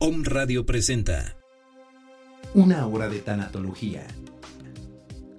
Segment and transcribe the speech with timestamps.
[0.00, 1.36] Om Radio presenta
[2.54, 4.06] Una hora de tanatología.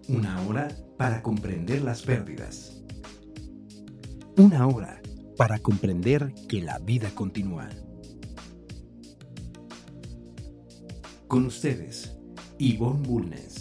[0.09, 2.83] Una hora para comprender las pérdidas.
[4.35, 5.01] Una hora
[5.37, 7.69] para comprender que la vida continúa.
[11.29, 12.17] Con ustedes,
[12.57, 13.58] Yvonne Bulnes.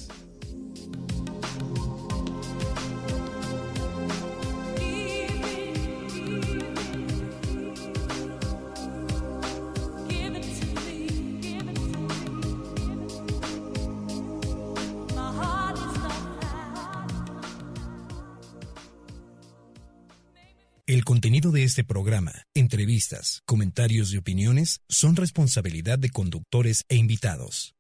[21.39, 27.75] Contenido de este programa, entrevistas, comentarios y opiniones son responsabilidad de conductores e invitados.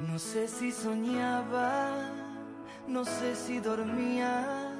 [0.00, 2.10] No sé si soñaba,
[2.88, 4.72] no sé si dormía,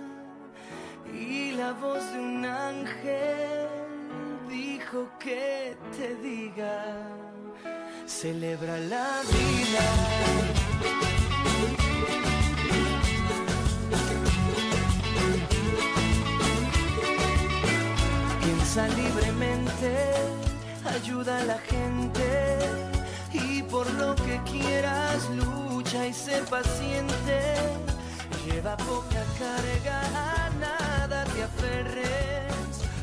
[1.14, 3.68] y la voz de un ángel
[4.48, 7.08] dijo que te diga,
[8.06, 10.20] celebra la vida.
[18.72, 20.12] Piensa libremente,
[20.94, 22.56] ayuda a la gente
[23.32, 27.56] y por lo que quieras lucha y sé paciente.
[28.46, 32.54] Lleva poca carga, a nada te aferres,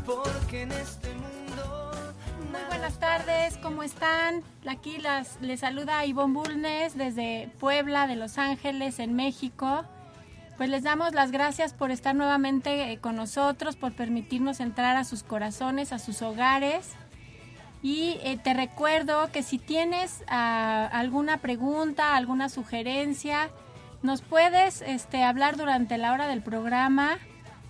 [0.06, 2.14] porque en este mundo...
[2.50, 4.44] Muy buenas tardes, ¿cómo están?
[4.66, 9.84] Aquí las, les saluda Ivonne Bulnes desde Puebla, de Los Ángeles, en México.
[10.58, 15.04] Pues les damos las gracias por estar nuevamente eh, con nosotros, por permitirnos entrar a
[15.04, 16.94] sus corazones, a sus hogares.
[17.84, 23.50] Y eh, te recuerdo que si tienes ah, alguna pregunta, alguna sugerencia,
[24.02, 27.20] nos puedes este, hablar durante la hora del programa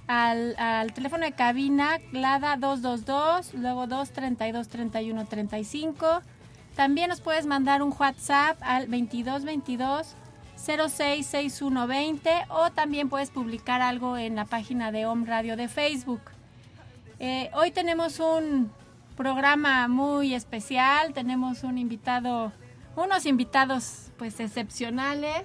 [0.07, 6.21] al, teléfono de cabina GLADA 222, luego 232 31 35.
[6.77, 10.15] También nos puedes mandar un WhatsApp al 2222
[10.57, 16.21] 066120 o también puedes publicar algo en la página de Home Radio de Facebook.
[17.19, 18.71] Eh, hoy tenemos un
[19.15, 22.51] programa muy especial, tenemos un invitado,
[22.95, 25.43] unos invitados pues excepcionales,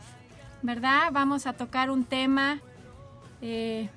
[0.63, 1.11] ¿verdad?
[1.13, 2.59] Vamos a tocar un tema.
[3.41, 3.89] eh,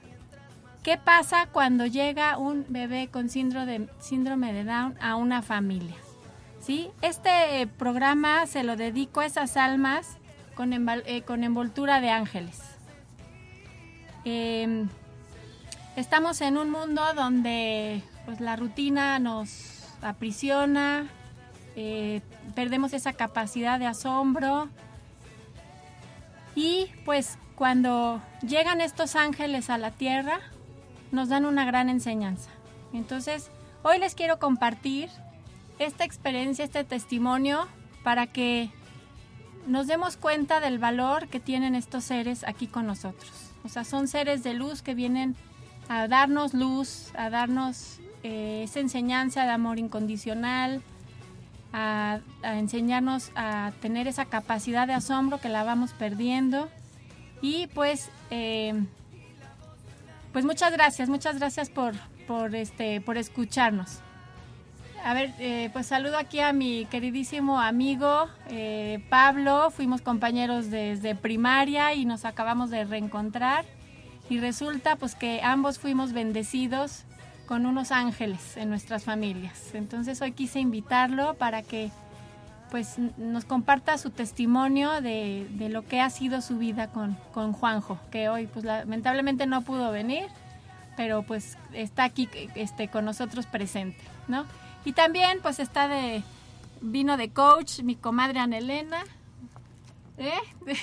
[0.84, 5.96] ¿Qué pasa cuando llega un bebé con síndrome de, síndrome de Down a una familia?
[6.59, 6.92] ¿Sí?
[7.02, 10.18] Este programa se lo dedico a esas almas
[10.56, 12.60] con, eh, con envoltura de ángeles.
[14.24, 14.86] Eh,
[15.96, 21.08] estamos en un mundo donde pues, la rutina nos aprisiona,
[21.76, 22.22] eh,
[22.56, 24.70] perdemos esa capacidad de asombro
[26.56, 30.40] y pues cuando llegan estos ángeles a la tierra
[31.12, 32.50] nos dan una gran enseñanza.
[32.94, 33.52] Entonces,
[33.84, 35.10] hoy les quiero compartir
[35.80, 37.68] esta experiencia, este testimonio
[38.04, 38.72] para que
[39.68, 43.31] nos demos cuenta del valor que tienen estos seres aquí con nosotros.
[43.64, 45.36] O sea, son seres de luz que vienen
[45.90, 50.81] a darnos luz, a darnos eh, esa enseñanza de amor incondicional,
[51.74, 56.70] a, a enseñarnos a tener esa capacidad de asombro que la vamos perdiendo.
[57.42, 58.74] Y pues, eh,
[60.32, 61.94] pues muchas gracias, muchas gracias por,
[62.28, 64.00] por, este, por escucharnos.
[65.06, 69.70] A ver, eh, pues saludo aquí a mi queridísimo amigo eh, Pablo.
[69.70, 73.66] Fuimos compañeros desde primaria y nos acabamos de reencontrar.
[74.32, 77.04] Y resulta pues que ambos fuimos bendecidos
[77.46, 79.76] con unos ángeles en nuestras familias.
[79.76, 81.92] Entonces hoy quise invitarlo para que
[82.72, 87.54] pues nos comparta su testimonio de, de lo que ha sido su vida con, con
[87.54, 90.26] Juanjo, que hoy pues lamentablemente no pudo venir,
[90.98, 94.48] pero pues está aquí este, con nosotros presente, ¿no?
[94.85, 96.23] Y también pues está de,
[96.81, 99.03] vino de coach mi comadre Ana Elena,
[100.18, 100.31] ¿eh?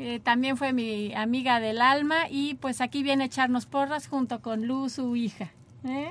[0.00, 4.40] Eh, también fue mi amiga del alma y pues aquí viene a echarnos porras junto
[4.42, 5.52] con Luz, su hija.
[5.86, 6.10] ¿eh?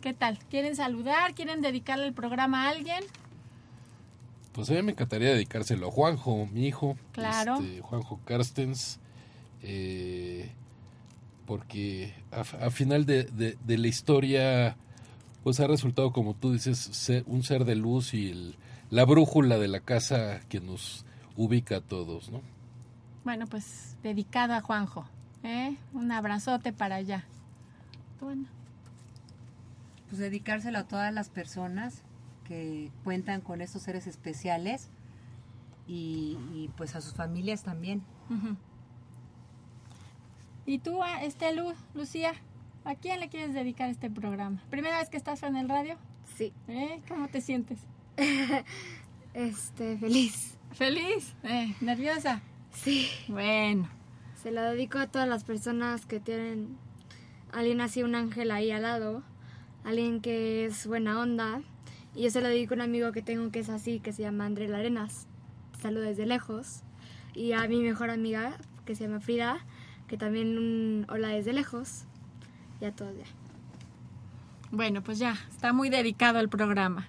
[0.00, 0.36] ¿Qué tal?
[0.50, 1.32] ¿Quieren saludar?
[1.34, 3.04] ¿Quieren dedicarle el programa a alguien?
[4.50, 6.96] Pues a mí me encantaría dedicárselo a Juanjo, mi hijo.
[7.12, 7.60] Claro.
[7.60, 8.98] este, Juanjo Carstens.
[9.62, 10.50] eh,
[11.46, 14.76] porque a, a final de, de- de la historia,
[15.44, 18.56] pues ha resultado, como tú dices, ser- un ser de luz y el-
[18.90, 21.04] la brújula de la casa que nos
[21.36, 22.40] ubica a todos, ¿no?
[23.24, 25.06] Bueno, pues dedicado a Juanjo.
[25.42, 25.76] ¿eh?
[25.92, 27.24] Un abrazote para allá.
[28.20, 28.46] Bueno,
[30.08, 32.02] Pues dedicárselo a todas las personas
[32.44, 34.88] que cuentan con estos seres especiales
[35.88, 38.02] y, y, pues a sus familias también.
[40.66, 42.32] ¿Y tú, este Lu, Lucía?
[42.84, 44.62] ¿A quién le quieres dedicar este programa?
[44.68, 45.96] ¿Primera vez que estás en el radio?
[46.36, 47.00] Sí, ¿Eh?
[47.08, 47.78] ¿Cómo te sientes?
[49.34, 50.58] este, feliz.
[50.72, 51.34] ¿Feliz?
[51.44, 52.42] Eh, ¿Nerviosa?
[52.72, 53.08] Sí.
[53.28, 53.88] Bueno.
[54.42, 56.76] Se lo dedico a todas las personas que tienen
[57.52, 59.22] alguien así, un ángel ahí al lado,
[59.82, 61.62] alguien que es buena onda.
[62.14, 64.20] Y yo se lo dedico a un amigo que tengo que es así, que se
[64.20, 65.26] llama André Larenas.
[65.80, 66.82] Saludo desde lejos.
[67.32, 69.64] Y a mi mejor amiga, que se llama Frida,
[70.06, 72.04] que también un hola desde lejos.
[72.80, 73.24] Y a todos ya.
[74.70, 77.06] Bueno, pues ya, está muy dedicado el programa,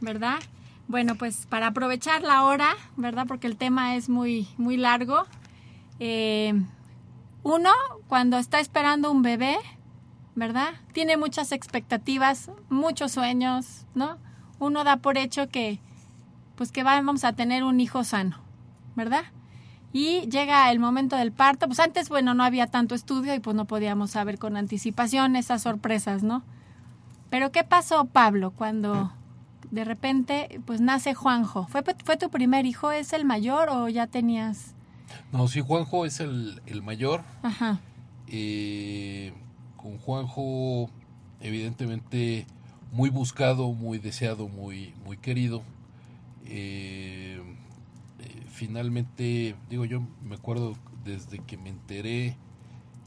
[0.00, 0.38] ¿verdad?
[0.86, 3.26] Bueno, pues para aprovechar la hora, ¿verdad?
[3.26, 5.24] Porque el tema es muy, muy largo.
[5.98, 6.52] Eh,
[7.42, 7.70] uno,
[8.06, 9.56] cuando está esperando un bebé,
[10.34, 10.74] ¿verdad?
[10.92, 14.18] Tiene muchas expectativas, muchos sueños, ¿no?
[14.58, 15.80] Uno da por hecho que,
[16.56, 18.36] pues que vamos a tener un hijo sano,
[18.94, 19.24] ¿verdad?
[19.92, 23.56] Y llega el momento del parto, pues antes, bueno, no había tanto estudio y pues
[23.56, 26.44] no podíamos saber con anticipación esas sorpresas, ¿no?
[27.28, 29.12] Pero ¿qué pasó, Pablo, cuando
[29.70, 31.66] de repente pues nace Juanjo?
[31.66, 32.92] ¿Fue, fue tu primer hijo?
[32.92, 34.74] ¿Es el mayor o ya tenías...?
[35.32, 37.22] No, sí, Juanjo es el, el mayor.
[37.42, 37.80] Ajá.
[38.28, 39.32] Eh,
[39.76, 40.88] con Juanjo,
[41.40, 42.46] evidentemente,
[42.92, 45.62] muy buscado, muy deseado, muy, muy querido.
[46.46, 47.42] Eh, eh,
[48.60, 52.36] finalmente, digo, yo me acuerdo desde que me enteré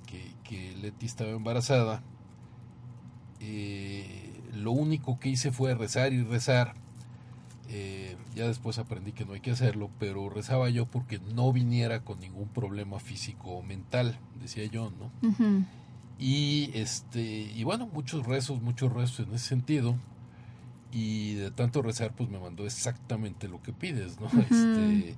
[0.08, 2.02] que, que Leti estaba embarazada,
[3.40, 6.74] eh, lo único que hice fue rezar y rezar.
[7.70, 12.04] Eh, ya después aprendí que no hay que hacerlo, pero rezaba yo porque no viniera
[12.04, 15.12] con ningún problema físico o mental, decía yo, ¿no?
[16.18, 19.96] Y este, y bueno, muchos rezos, muchos rezos en ese sentido.
[20.92, 24.28] Y de tanto rezar, pues me mandó exactamente lo que pides, ¿no?
[24.40, 25.16] Este,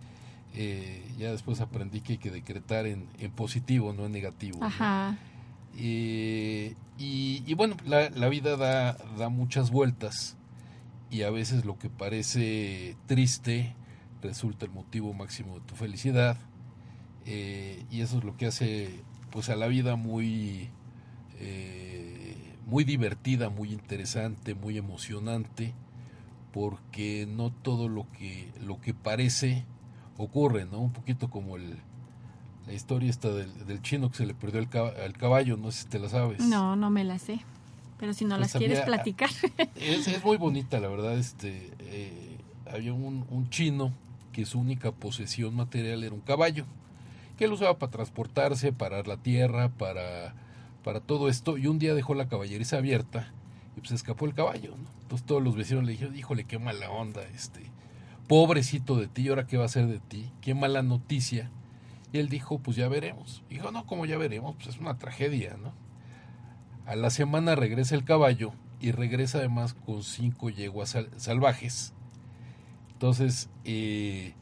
[0.56, 4.60] eh, ya después aprendí que hay que decretar en, en positivo, no en negativo.
[4.60, 4.66] ¿no?
[4.66, 5.18] Ajá.
[5.78, 10.38] Eh, y, y bueno, la, la vida da, da muchas vueltas
[11.12, 13.75] y a veces lo que parece triste
[14.22, 16.38] resulta el motivo máximo de tu felicidad
[17.25, 20.69] eh, y eso es lo que hace pues a la vida muy
[21.40, 25.74] eh, muy divertida, muy interesante, muy emocionante
[26.52, 29.66] porque no todo lo que lo que parece
[30.17, 30.79] ocurre, ¿no?
[30.79, 31.77] Un poquito como el,
[32.67, 34.69] la historia esta del, del chino que se le perdió el,
[35.03, 36.39] al caballo, no sé si te la sabes.
[36.39, 37.41] No, no me la sé.
[38.00, 39.29] Pero si no Pues las quieres platicar.
[39.75, 41.17] Es, es muy bonita, la verdad.
[41.17, 42.38] Este, eh,
[42.69, 43.94] había un, un chino
[44.33, 46.65] que su única posesión material era un caballo,
[47.38, 50.33] que él usaba para transportarse, para la tierra, para,
[50.83, 53.31] para todo esto, y un día dejó la caballeriza abierta
[53.77, 54.71] y pues escapó el caballo.
[54.71, 54.89] ¿no?
[55.03, 57.61] Entonces todos los vecinos le dijeron, híjole, qué mala onda, este,
[58.27, 60.31] pobrecito de ti, ¿y ahora qué va a hacer de ti?
[60.42, 61.51] Qué mala noticia.
[62.12, 63.44] Y él dijo, pues ya veremos.
[63.50, 65.74] Dijo, no, como ya veremos, pues es una tragedia, ¿no?
[66.86, 71.94] A la semana regresa el caballo y regresa además con cinco yeguas sal- salvajes.
[72.94, 74.33] Entonces, eh,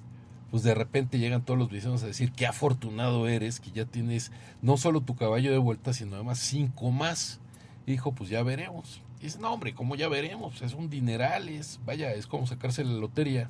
[0.51, 4.31] pues de repente llegan todos los vecinos a decir qué afortunado eres, que ya tienes
[4.61, 7.39] no solo tu caballo de vuelta, sino además cinco más.
[7.87, 9.01] Y dijo, pues ya veremos.
[9.19, 10.61] Y dice, no hombre, ¿cómo ya veremos?
[10.61, 13.49] Es un dineral, es, vaya, es como sacarse la lotería.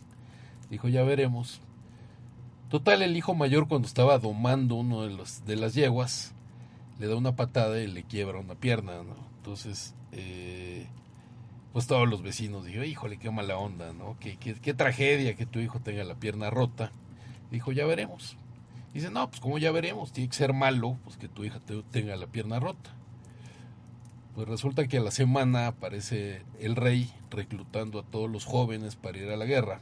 [0.70, 1.62] Dijo, ya veremos.
[2.70, 6.34] Total, el hijo mayor cuando estaba domando uno de, los, de las yeguas,
[7.00, 9.16] le da una patada y le quiebra una pierna, ¿no?
[9.38, 10.88] Entonces, eh,
[11.72, 14.18] pues todos los vecinos dijeron, híjole, qué mala onda, ¿no?
[14.20, 16.92] Qué, qué, tragedia que tu hijo tenga la pierna rota.
[17.52, 18.38] Dijo, ya veremos.
[18.94, 21.84] Dice, no, pues como ya veremos, tiene que ser malo, pues que tu hija te-
[21.92, 22.92] tenga la pierna rota.
[24.34, 29.18] Pues resulta que a la semana aparece el rey reclutando a todos los jóvenes para
[29.20, 29.80] ir a la guerra.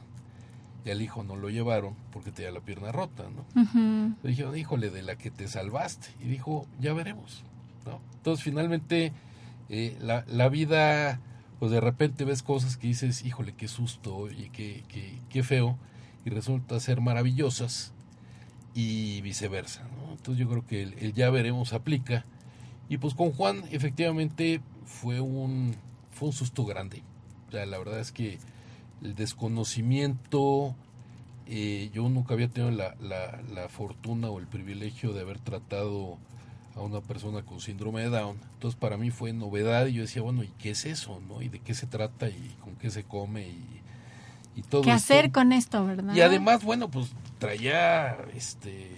[0.84, 3.62] Y al hijo no lo llevaron porque tenía la pierna rota, ¿no?
[3.62, 4.16] Ujú.
[4.22, 6.08] Le dijeron, híjole, de la que te salvaste.
[6.20, 7.44] Y dijo, ya veremos.
[7.86, 8.00] ¿no?
[8.16, 9.12] Entonces, finalmente,
[9.68, 11.20] eh, la, la vida,
[11.60, 15.78] pues de repente ves cosas que dices, híjole, qué susto, y qué, qué, qué feo,
[16.24, 17.92] y resulta ser maravillosas,
[18.74, 19.82] y viceversa.
[19.82, 20.12] ¿no?
[20.12, 22.24] Entonces, yo creo que el, el ya veremos aplica.
[22.88, 25.76] Y pues con Juan, efectivamente, fue un,
[26.10, 27.02] fue un susto grande.
[27.48, 28.38] O sea, la verdad es que
[29.02, 30.74] el desconocimiento,
[31.46, 36.18] eh, yo nunca había tenido la, la, la fortuna o el privilegio de haber tratado
[36.74, 38.38] a una persona con síndrome de Down.
[38.54, 41.20] Entonces para mí fue novedad y yo decía, bueno, ¿y qué es eso?
[41.28, 41.42] ¿no?
[41.42, 42.28] ¿Y de qué se trata?
[42.28, 43.48] ¿Y con qué se come?
[43.48, 43.80] Y,
[44.56, 45.12] y todo ¿Qué esto.
[45.14, 46.14] hacer con esto, verdad?
[46.14, 48.90] Y además, bueno, pues traía, este,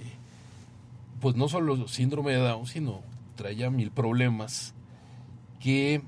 [1.20, 3.02] pues no solo síndrome de Down, sino
[3.36, 4.74] traía mil problemas
[5.60, 6.02] que,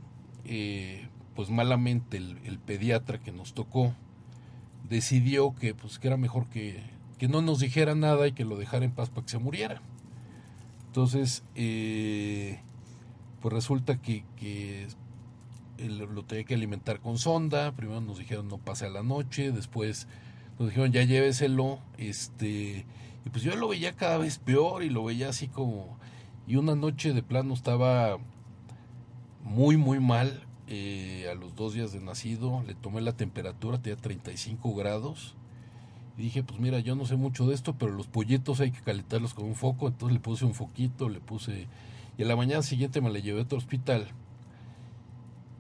[0.45, 1.06] eh,
[1.37, 3.95] pues malamente el, pediatra que nos tocó
[4.89, 6.83] decidió que, pues, que era mejor que,
[7.19, 9.81] que no nos dijera nada y que lo dejara en paz para que se muriera.
[10.87, 12.61] Entonces, eh,
[13.43, 14.89] pues resulta que, que
[15.79, 20.09] lo tenía que alimentar con sonda, primero nos dijeron no pase a la noche, después
[20.59, 22.87] nos dijeron ya lléveselo, este,
[23.27, 25.99] y pues yo lo veía cada vez peor y lo veía así como,
[26.47, 28.17] y una noche de plano estaba
[29.45, 33.97] muy muy mal, eh, a los dos días de nacido, le tomé la temperatura, tenía
[33.97, 35.35] 35 grados,
[36.19, 38.81] y dije, pues mira, yo no sé mucho de esto, pero los pollitos hay que
[38.81, 41.67] calentarlos con un foco, entonces le puse un foquito, le puse...
[42.19, 44.09] Y en la mañana siguiente me la llevé a otro hospital.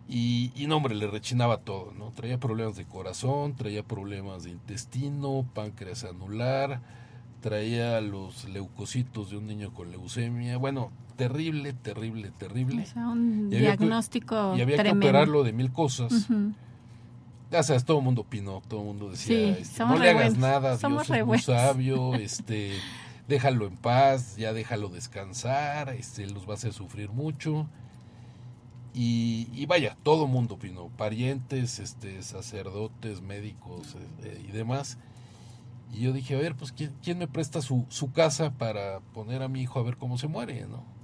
[0.08, 2.10] Y, y no, hombre, le rechinaba todo, ¿no?
[2.12, 6.80] Traía problemas de corazón, traía problemas de intestino, páncreas anular,
[7.42, 10.56] traía los leucocitos de un niño con leucemia.
[10.56, 12.82] Bueno, terrible, terrible, terrible.
[12.82, 16.28] O sea, un diagnóstico Y había que operarlo de mil cosas.
[17.50, 20.76] Ya sabes, todo el mundo opinó, todo el mundo decía, este, no le hagas nada,
[20.76, 22.72] Dios es muy sabio, este,
[23.28, 27.68] déjalo en paz, ya déjalo descansar, este, los va a hacer sufrir mucho.
[28.98, 34.96] Y, vaya, todo el mundo opinó, parientes, este, sacerdotes, médicos eh, y demás.
[35.92, 39.42] Y yo dije, a ver, pues, ¿quién, quién me presta su, su, casa para poner
[39.42, 40.95] a mi hijo a ver cómo se muere, no?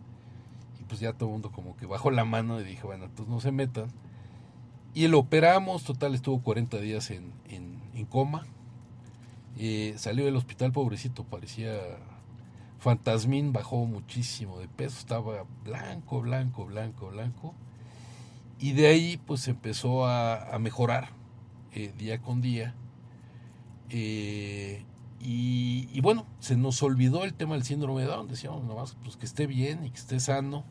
[0.92, 3.40] Pues ya todo el mundo como que bajó la mano y dije, bueno, entonces no
[3.40, 3.90] se metan.
[4.92, 8.44] Y lo operamos, total, estuvo 40 días en, en, coma.
[9.56, 11.72] Eh, salió del hospital, pobrecito, parecía
[12.78, 17.54] fantasmín, bajó muchísimo de peso, estaba blanco, blanco, blanco, blanco.
[18.58, 21.08] Y de ahí pues empezó a, mejorar
[21.72, 22.74] eh, día con día.
[23.88, 24.84] Eh,
[25.20, 29.16] y, y, bueno, se nos olvidó el tema del síndrome de Down, decíamos nomás pues
[29.16, 30.66] que esté bien y que esté sano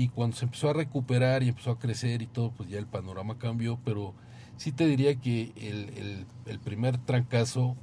[0.00, 2.86] y cuando se empezó a recuperar y empezó a crecer y todo, pues ya el
[2.86, 4.14] panorama cambió, pero
[4.56, 7.76] sí te diría que el, el, primer trancazo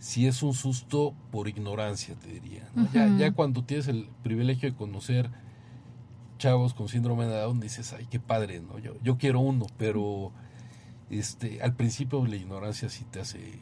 [0.00, 2.68] sí es un susto por ignorancia, te diría.
[2.92, 5.30] ya, ya cuando tienes el privilegio de conocer
[6.38, 8.80] chavos con síndrome de Down, dices, ay, qué padre, ¿no?
[8.80, 10.32] Yo, yo quiero uno, pero
[11.08, 13.60] este, al principio la ignorancia sí te hace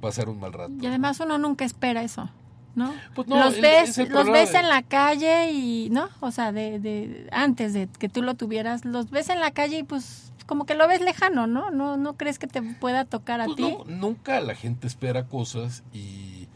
[0.00, 0.74] pasar un mal rato.
[0.80, 2.30] Y además uno nunca espera eso.
[2.76, 2.94] ¿No?
[3.14, 6.08] Pues los ves, los ves en la calle y, ¿no?
[6.20, 9.78] O sea, de, de, antes de que tú lo tuvieras, los ves en la calle
[9.78, 11.70] y pues como que lo ves lejano, ¿no?
[11.72, 13.76] No, no crees que te pueda tocar a pues ti.
[13.86, 16.46] nunca la gente espera cosas y,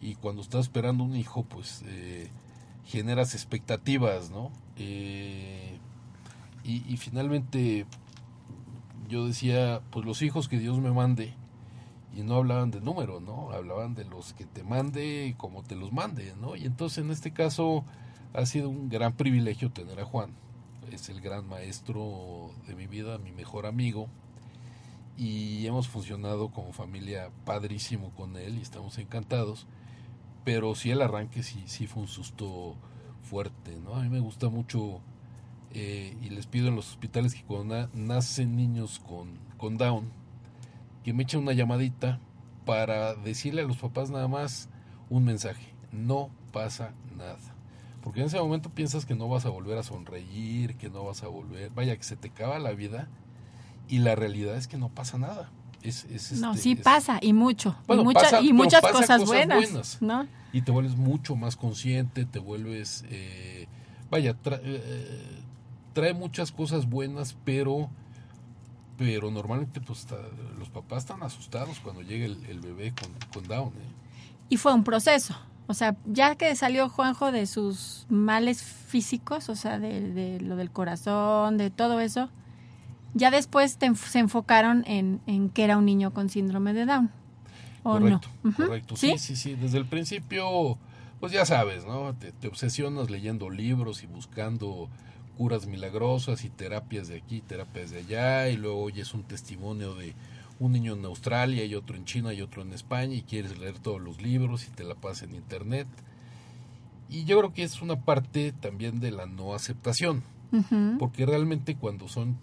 [0.00, 2.28] y cuando estás esperando un hijo, pues eh,
[2.86, 4.50] generas expectativas, ¿no?
[4.78, 5.78] Eh,
[6.64, 7.86] y, y finalmente
[9.08, 11.34] yo decía, pues los hijos que Dios me mande,
[12.16, 13.50] y no hablaban de número, ¿no?
[13.50, 16.56] Hablaban de los que te mande y como te los mande, ¿no?
[16.56, 17.84] Y entonces en este caso
[18.32, 20.30] ha sido un gran privilegio tener a Juan.
[20.90, 24.08] Es el gran maestro de mi vida, mi mejor amigo.
[25.18, 29.66] Y hemos funcionado como familia padrísimo con él y estamos encantados.
[30.42, 32.76] Pero sí el arranque sí, sí fue un susto
[33.22, 33.94] fuerte, ¿no?
[33.94, 35.00] A mí me gusta mucho
[35.74, 40.10] eh, y les pido en los hospitales que cuando nacen niños con, con Down,
[41.06, 42.18] que me eche una llamadita
[42.64, 44.68] para decirle a los papás nada más
[45.08, 45.72] un mensaje.
[45.92, 47.38] No pasa nada.
[48.02, 51.22] Porque en ese momento piensas que no vas a volver a sonreír, que no vas
[51.22, 53.06] a volver, vaya, que se te acaba la vida
[53.86, 55.48] y la realidad es que no pasa nada.
[55.80, 56.06] Es,
[56.40, 57.76] no, este, sí pasa y mucho.
[58.42, 60.02] y, muchas cosas, buenas.
[60.02, 60.26] ¿no?
[60.52, 63.68] Y te vuelves mucho más consciente, te vuelves, eh,
[64.10, 65.42] vaya, eh,
[65.92, 67.90] trae muchas cosas buenas, pero
[68.96, 70.06] pero normalmente pues
[70.58, 73.68] los papás están asustados cuando llega el, bebé con, con Down.
[73.68, 73.92] ¿eh?
[74.48, 75.36] Y fue un proceso.
[75.68, 80.70] O sea, ya que salió Juanjo de sus males físicos, o sea, de, lo del
[80.70, 82.30] corazón, de todo eso,
[83.14, 87.10] ya después se enfocaron en, en, que era un niño con síndrome de Down.
[87.82, 88.52] ¿O correcto, no?
[88.54, 89.18] Correcto, ¿Sí?
[89.18, 90.78] sí, sí, Desde el principio,
[91.18, 92.14] pues ya sabes, ¿no?
[92.14, 94.88] te obsesionas leyendo libros y buscando
[95.36, 100.14] curas milagrosas y terapias de aquí, terapias de allá, y luego oyes un testimonio de
[100.58, 103.78] un niño en Australia y otro en China y otro en España y quieres leer
[103.78, 105.86] todos los libros y te la pasas en internet.
[107.08, 110.22] Y yo creo que es una parte también de la no aceptación,
[110.98, 112.38] porque realmente cuando son,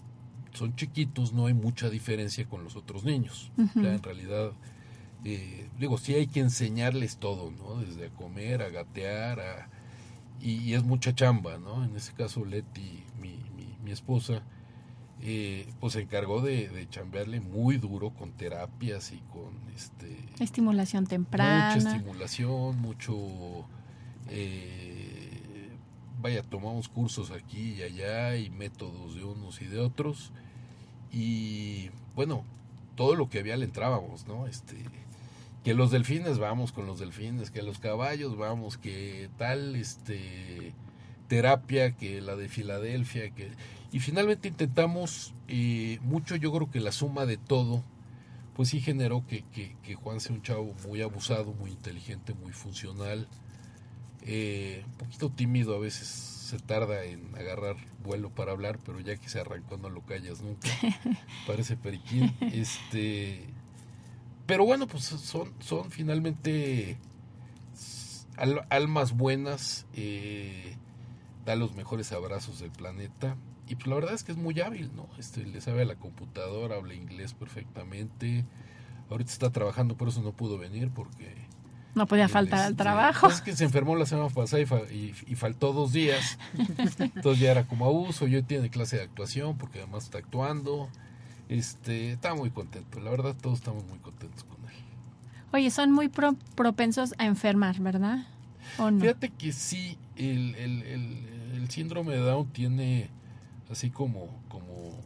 [0.54, 3.52] son chiquitos no hay mucha diferencia con los otros niños.
[3.58, 4.52] en realidad,
[5.26, 7.82] eh, digo, sí hay que enseñarles todo, ¿no?
[7.82, 9.70] Desde a comer, a gatear, a,
[10.42, 11.84] y, es mucha chamba, ¿no?
[11.84, 13.40] En ese caso Leti, mi,
[13.84, 14.44] mi, esposa,
[15.22, 21.06] eh, pues se encargó de, de, chambearle muy duro con terapias y con este estimulación
[21.06, 21.75] temprana.
[21.75, 23.68] Mucha estimulación, mucho
[24.30, 25.70] eh,
[26.22, 30.32] vaya, tomamos cursos aquí y allá y métodos de unos y de otros.
[31.12, 32.44] Y bueno,
[32.96, 34.48] todo lo que había le entrábamos, ¿no?
[34.48, 34.78] Este
[35.63, 40.74] que los delfines vamos con los delfines, que los caballos vamos, que tal este
[41.27, 43.51] terapia, que la de Filadelfia, que
[43.91, 47.84] Y finalmente intentamos eh, mucho, yo creo que la suma de todo,
[48.55, 52.51] pues sí generó que, que, que Juan sea un chavo muy abusado, muy inteligente, muy
[52.51, 53.27] funcional,
[54.25, 59.17] eh, un poquito tímido a veces se tarda en agarrar vuelo para hablar, pero ya
[59.17, 60.70] que se arrancó no lo callas nunca.
[61.48, 62.34] Parece periquín.
[62.41, 63.53] Este,
[64.46, 66.98] pero bueno, pues son, son finalmente
[68.70, 70.76] almas buenas, eh,
[71.46, 73.36] da los mejores abrazos del planeta.
[73.68, 75.08] Y pues la verdad es que es muy hábil, ¿no?
[75.18, 78.46] Este, le sabe a la computadora, habla inglés perfectamente.
[79.10, 81.48] Ahorita está trabajando, por eso no pudo venir, porque
[81.96, 83.28] no podía faltar al trabajo.
[83.28, 86.40] Es que se enfermó la semana pasada y, faltó dos días.
[87.00, 88.26] Entonces ya era como abuso.
[88.28, 90.90] Yo tiene clase de actuación porque además está actuando.
[91.50, 93.00] Este, está muy contento.
[93.00, 94.76] La verdad, todos estamos muy contentos con él.
[95.52, 98.26] Oye, son muy propensos a enfermar, ¿verdad?
[98.78, 99.00] ¿O no?
[99.00, 103.10] Fíjate que sí, el, el, el, síndrome de Down tiene
[103.70, 105.00] así como, como,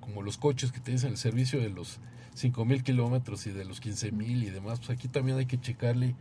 [0.00, 1.98] como los coches que tienes en el servicio de los
[2.36, 6.14] 5.000 kilómetros y de los 15.000 y demás, pues aquí también hay que checarle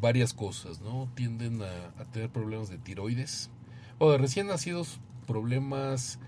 [0.00, 1.08] varias cosas, ¿no?
[1.14, 3.50] Tienden a, tener problemas de tiroides
[3.98, 6.18] o de recién nacidos, problemas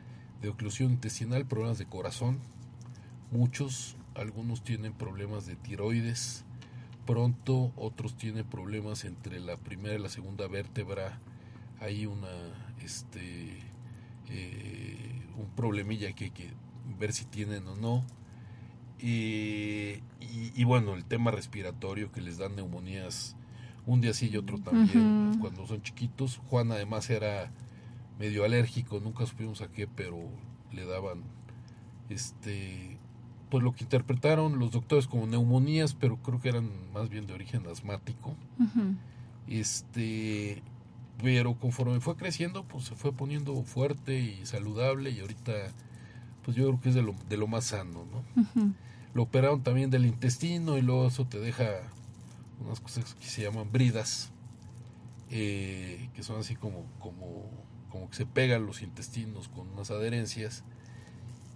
[0.43, 2.39] de oclusión intestinal, problemas de corazón,
[3.31, 6.45] muchos, algunos tienen problemas de tiroides,
[7.07, 11.21] pronto otros tienen problemas entre la primera y la segunda vértebra,
[11.81, 12.29] hay una,
[12.83, 13.59] este,
[14.29, 16.51] eh, un problemilla que hay que
[16.99, 18.05] ver si tienen o no.
[19.01, 23.37] y, y, bueno, el tema respiratorio que les dan neumonías
[23.89, 26.37] un día sí y otro también, cuando son chiquitos.
[26.49, 27.51] Juan además era
[28.19, 30.19] medio alérgico, nunca supimos a qué, pero
[30.73, 31.23] le daban
[32.11, 32.98] este
[33.51, 37.35] pues lo que interpretaron los doctores como neumonías, pero creo que eran más bien de
[37.35, 38.35] origen asmático.
[39.47, 40.63] Este,
[41.23, 45.53] pero conforme fue creciendo, pues se fue poniendo fuerte y saludable y ahorita
[46.45, 48.73] pues yo creo que es de lo, de lo más sano, ¿no?
[49.15, 51.65] Lo operaron también del intestino y luego eso te deja
[52.65, 54.31] unas cosas que se llaman bridas,
[55.31, 57.51] eh, que son así como, como,
[57.91, 60.65] como que se pegan los intestinos con unas adherencias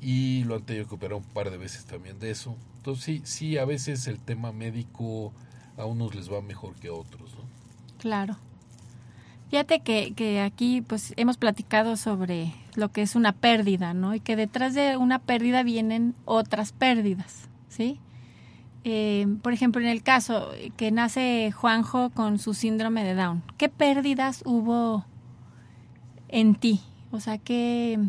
[0.03, 2.57] y lo han tenido que operar un par de veces también de eso.
[2.79, 5.33] Entonces sí, sí, a veces el tema médico
[5.77, 7.37] a unos les va mejor que a otros.
[7.99, 8.37] Claro.
[9.49, 14.15] Fíjate que, que aquí pues hemos platicado sobre lo que es una pérdida, ¿no?
[14.15, 18.01] Y que detrás de una pérdida vienen otras pérdidas, ¿sí?
[18.85, 23.69] Eh, por ejemplo, en el caso que nace Juanjo con su síndrome de Down, ¿qué
[23.69, 25.05] pérdidas hubo
[26.29, 26.81] en ti?
[27.13, 28.01] O sea, ¿qué,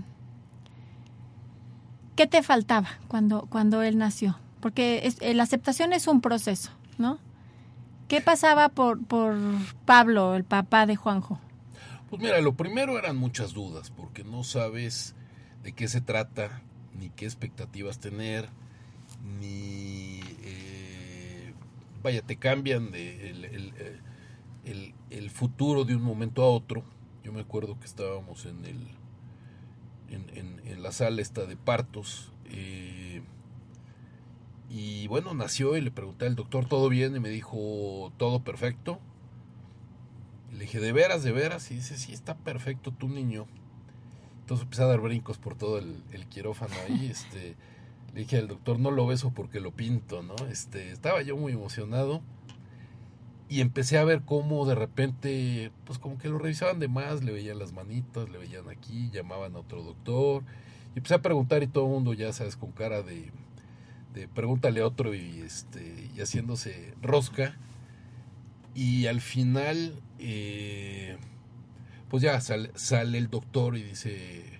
[2.15, 4.37] qué te faltaba cuando, cuando él nació?
[4.59, 7.19] Porque eh, la aceptación es un proceso, ¿no?
[8.07, 9.35] ¿Qué pasaba por, por
[9.85, 11.39] Pablo, el papá de Juanjo?
[12.09, 15.15] Pues mira, lo primero eran muchas dudas, porque no sabes
[15.63, 16.61] de qué se trata,
[16.93, 18.49] ni qué expectativas tener,
[19.39, 20.21] ni
[22.03, 23.99] vaya, te cambian de eh,
[24.65, 26.83] el, el, futuro de un momento a otro.
[27.23, 28.89] Yo me acuerdo que estábamos en el
[30.13, 33.21] en, en, la sala esta de partos eh,
[34.69, 37.15] y bueno, nació y le pregunté al doctor, ¿todo bien?
[37.15, 38.99] Y me dijo, todo perfecto.
[40.51, 41.69] Y le dije, ¿de veras, de veras?
[41.71, 43.45] Y dice, sí, está perfecto tu niño.
[44.41, 47.55] Entonces empecé a dar brincos por todo el, el quirófano ahí, este
[48.13, 50.35] le dije al doctor, no lo beso porque lo pinto, ¿no?
[50.49, 52.21] Este, estaba yo muy emocionado
[53.49, 57.31] y empecé a ver cómo de repente, pues como que lo revisaban de más, le
[57.31, 60.43] veían las manitas, le veían aquí, llamaban a otro doctor
[60.95, 63.31] y empecé a preguntar y todo el mundo ya sabes con cara de,
[64.13, 67.55] de pregúntale a otro y este y haciéndose rosca
[68.75, 71.17] y al final eh,
[72.09, 74.53] pues ya sale, sale el doctor y dice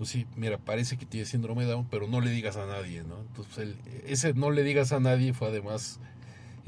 [0.00, 3.02] pues sí, mira, parece que tiene síndrome de Down, pero no le digas a nadie,
[3.02, 3.20] ¿no?
[3.20, 6.00] Entonces, ese no le digas a nadie fue además,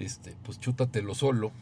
[0.02, 1.52] este, pues chútatelo solo,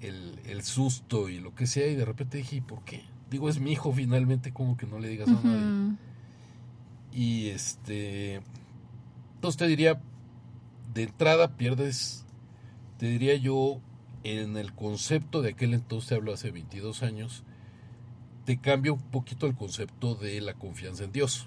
[0.00, 3.04] el, el, susto y lo que sea, y de repente dije, ¿y por qué?
[3.30, 5.96] Digo, es mi hijo finalmente, como que no le digas a nadie.
[7.12, 8.40] Y este,
[9.34, 10.00] entonces te diría,
[10.94, 12.24] de entrada pierdes,
[12.98, 13.80] te diría yo,
[14.22, 17.44] en el concepto de aquel entonces, hablo hace 22 años,
[18.44, 21.46] te cambia un poquito el concepto de la confianza en Dios.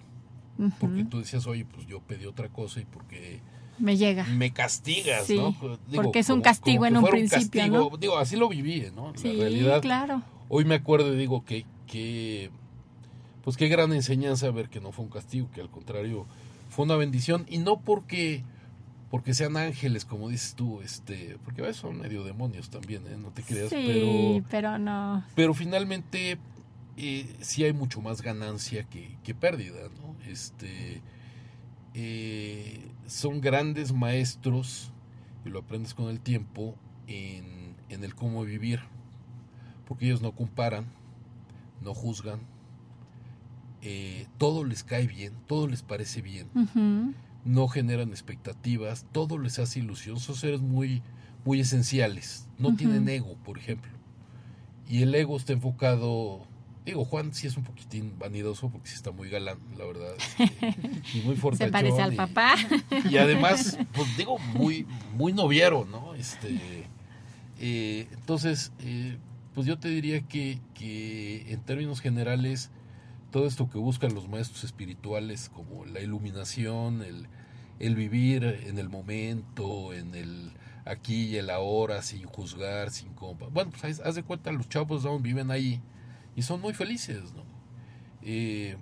[0.79, 3.41] Porque tú decías, oye, pues yo pedí otra cosa y porque
[3.79, 4.23] me llega.
[4.25, 5.55] Me castigas, ¿no?
[5.93, 7.91] porque es un castigo en un principio, ¿no?
[7.97, 9.13] Digo, así lo viví, ¿no?
[9.15, 10.21] Sí, realidad, claro.
[10.49, 12.51] Hoy me acuerdo y digo que, que,
[13.43, 16.25] pues qué gran enseñanza ver que no fue un castigo, que al contrario
[16.69, 18.43] fue una bendición y no porque
[19.09, 23.15] porque sean ángeles, como dices tú, este, porque a veces son medio demonios también, ¿eh?
[23.15, 25.23] no te creas, sí, pero, pero no.
[25.35, 26.39] Pero finalmente
[26.97, 30.15] eh, sí hay mucho más ganancia que, que pérdida, ¿no?
[30.27, 31.03] Este,
[31.93, 34.91] eh, son grandes maestros,
[35.45, 36.75] y lo aprendes con el tiempo,
[37.07, 38.79] en, en el cómo vivir,
[39.87, 40.85] porque ellos no comparan,
[41.81, 42.39] no juzgan,
[43.81, 46.47] eh, todo les cae bien, todo les parece bien,
[47.43, 51.01] no generan expectativas, todo les hace ilusión, son seres muy,
[51.43, 53.91] muy esenciales, no tienen ego, por ejemplo.
[54.87, 56.47] Y el ego está enfocado,
[56.85, 60.75] digo, Juan sí es un poquitín vanidoso porque sí está muy galán, la verdad, este,
[61.17, 61.71] y muy Se fortachón.
[61.71, 62.55] parece al y- papá.
[63.09, 66.13] y además, pues digo, muy, muy noviero, ¿no?
[66.15, 66.85] Este,
[67.59, 69.17] eh, entonces, eh,
[69.53, 72.69] pues yo te diría que, que en términos generales,
[73.31, 77.27] todo esto que buscan los maestros espirituales, como la iluminación, el,
[77.79, 80.51] el vivir en el momento, en el
[80.85, 83.47] aquí y el ahora, sin juzgar, sin compa.
[83.47, 85.81] Bueno, pues haz, de cuenta, los chavos down viven ahí
[86.35, 87.43] y son muy felices, ¿no?
[88.21, 88.77] Eh,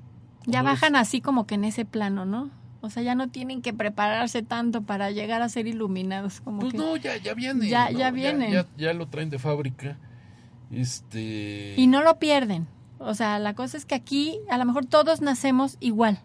[0.45, 2.49] Ya bajan así como que en ese plano, ¿no?
[2.81, 6.41] O sea, ya no tienen que prepararse tanto para llegar a ser iluminados.
[6.41, 6.77] Como Pues que...
[6.79, 7.67] no, ya, ya viene.
[7.69, 7.99] Ya- ¿no?
[7.99, 8.51] ya viene.
[8.51, 9.97] Ya, ya lo traen de fábrica.
[10.71, 11.75] Este.
[11.77, 12.65] Y no lo pierden.
[12.97, 16.19] O sea, la cosa es que aquí a lo mejor todos nacemos igual.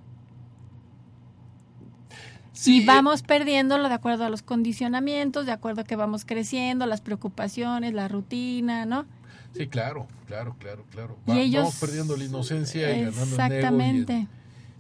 [2.53, 6.87] Sí, y vamos perdiéndolo de acuerdo a los condicionamientos, de acuerdo a que vamos creciendo,
[6.87, 9.05] las preocupaciones, la rutina, ¿no?
[9.53, 11.19] Sí, claro, claro, claro, claro.
[11.27, 14.27] Y ellos- Vamos perdiendo la inocencia y ganando en ego Exactamente.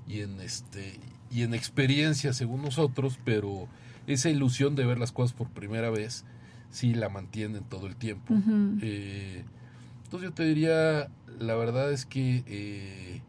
[0.06, 3.66] y en, y en este y en experiencia según nosotros, pero
[4.06, 6.24] esa ilusión de ver las cosas por primera vez
[6.70, 8.34] sí la mantienen todo el tiempo.
[8.82, 9.44] Eh,
[10.04, 11.08] entonces yo te diría,
[11.40, 13.22] la verdad es que eh,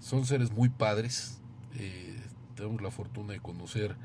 [0.00, 1.40] son seres muy padres.
[1.76, 2.16] Eh,
[2.54, 3.96] tenemos la fortuna de conocer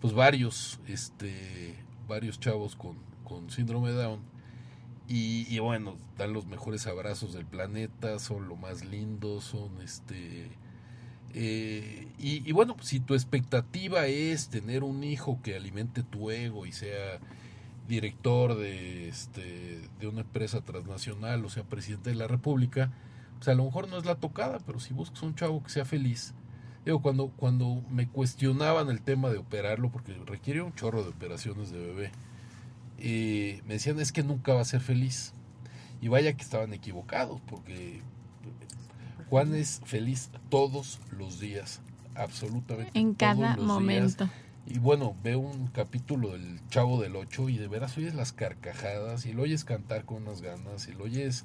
[0.00, 1.76] pues varios, este,
[2.08, 4.20] varios chavos con, con síndrome de Down.
[5.14, 10.50] Y, bueno, dan los mejores abrazos del planeta, son lo más lindos, son este...
[11.34, 16.64] eh, y, y bueno, si tu expectativa es tener un hijo que alimente tu ego
[16.64, 17.20] y sea
[17.86, 22.90] director de, este, de una empresa transnacional o sea presidente de la república,
[23.36, 25.84] pues a lo mejor no es la tocada, pero si buscas un chavo que sea
[25.84, 26.32] feliz.
[26.86, 31.70] Digo, cuando, cuando me cuestionaban el tema de operarlo, porque requiere un chorro de operaciones
[31.70, 32.12] de bebé,
[33.04, 35.32] eh, me decían es que nunca va a ser feliz.
[36.00, 38.00] Y vaya que estaban equivocados, porque
[39.28, 41.80] Juan es feliz todos los días,
[42.14, 42.90] absolutamente.
[42.98, 43.66] En todos cada días.
[43.66, 44.28] momento.
[44.66, 49.26] Y bueno, veo un capítulo del Chavo del Ocho y de veras oyes las carcajadas
[49.26, 51.44] y lo oyes cantar con unas ganas y lo oyes,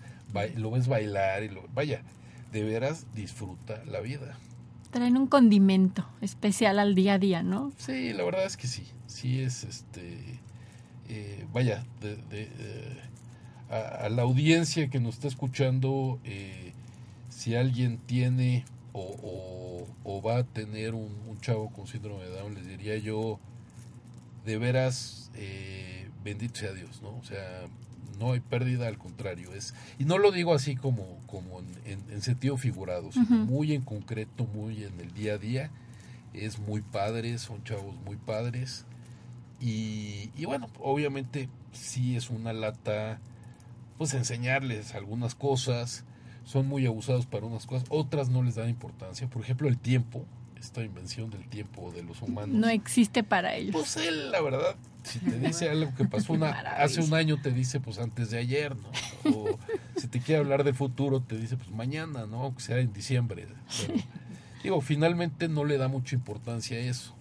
[0.55, 2.03] lo ves bailar y lo, vaya,
[2.51, 4.37] de veras disfruta la vida.
[4.91, 7.73] Traen un condimento especial al día a día, ¿no?
[7.77, 10.39] Sí, la verdad es que sí, sí es este,
[11.09, 13.01] eh, vaya, de, de, eh,
[13.69, 16.73] a, a la audiencia que nos está escuchando, eh,
[17.29, 22.31] si alguien tiene o, o- o va a tener un, un chavo con síndrome de
[22.31, 23.39] Down, les diría yo,
[24.45, 27.09] de veras, eh, bendito sea Dios, ¿no?
[27.17, 27.67] O sea,
[28.19, 32.03] no hay pérdida, al contrario, es, y no lo digo así como, como en, en-
[32.11, 35.69] en sentido figurado, sino muy en concreto, muy en el día a día,
[36.33, 38.85] es muy padre, son chavos muy padres,
[39.59, 43.19] y, y bueno, obviamente sí es una lata,
[43.97, 46.05] pues enseñarles algunas cosas,
[46.43, 50.25] son muy abusados para unas cosas, otras no les dan importancia, por ejemplo el tiempo,
[50.59, 52.55] esta invención del tiempo de los humanos.
[52.55, 53.73] No existe para ellos.
[53.73, 57.51] Pues él, la verdad, si te dice algo que pasó una, hace un año, te
[57.51, 58.89] dice pues antes de ayer, ¿no?
[59.35, 59.57] O
[59.97, 62.43] si te quiere hablar del futuro, te dice pues mañana, ¿no?
[62.43, 63.47] Aunque sea en diciembre.
[63.85, 63.99] Pero,
[64.63, 67.16] digo, finalmente no le da mucha importancia a eso.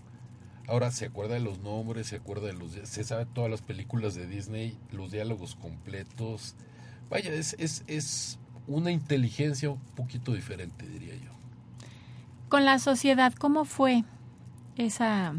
[0.68, 2.72] Ahora se acuerda de los nombres, se acuerda de los...
[2.72, 6.56] Se sabe todas las películas de Disney, los diálogos completos.
[7.08, 11.30] Vaya, es, es, es una inteligencia un poquito diferente, diría yo.
[12.48, 14.04] Con la sociedad, ¿cómo fue
[14.76, 15.34] esa,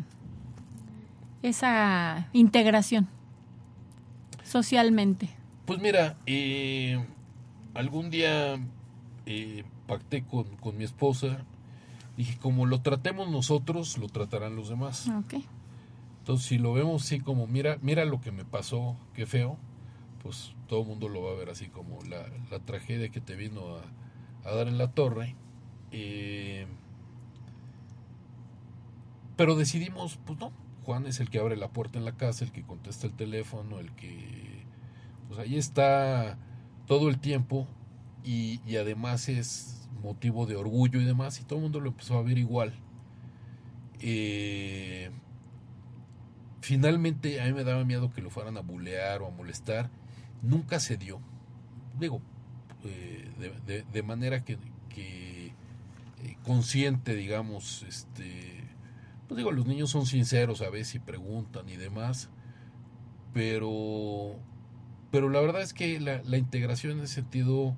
[1.42, 3.08] esa integración
[4.44, 5.30] socialmente?
[5.66, 7.06] Pues mira, eh,
[7.74, 8.58] algún día
[9.26, 11.44] eh, pacté con, con mi esposa,
[12.18, 15.08] dije, como lo tratemos nosotros, lo tratarán los demás.
[15.08, 15.36] Ok.
[16.20, 19.58] Entonces, si lo vemos así como, mira, mira lo que me pasó, qué feo,
[20.22, 23.36] pues todo el mundo lo va a ver así como la, la tragedia que te
[23.36, 25.36] vino a, a dar en la torre.
[25.92, 26.68] Eh,
[29.38, 30.52] pero decidimos, pues no,
[30.84, 33.80] Juan es el que abre la puerta en la casa, el que contesta el teléfono,
[33.80, 34.66] el que,
[35.28, 36.38] pues ahí está
[36.88, 37.68] todo el tiempo
[38.24, 42.18] y, y además es motivo de orgullo y demás, y todo el mundo lo empezó
[42.18, 42.74] a ver igual.
[44.00, 45.10] Eh,
[46.62, 49.90] finalmente a mí me daba miedo que lo fueran a bulear o a molestar.
[50.42, 51.20] Nunca se dio.
[52.00, 52.22] Digo,
[52.84, 54.58] eh, de, manera que,
[54.90, 58.64] que, eh, consciente, digamos, este,
[59.28, 62.30] pues digo, los niños son sinceros a veces y preguntan y demás,
[63.34, 64.36] pero,
[65.12, 67.76] pero la verdad es que la, la integración en ese sentido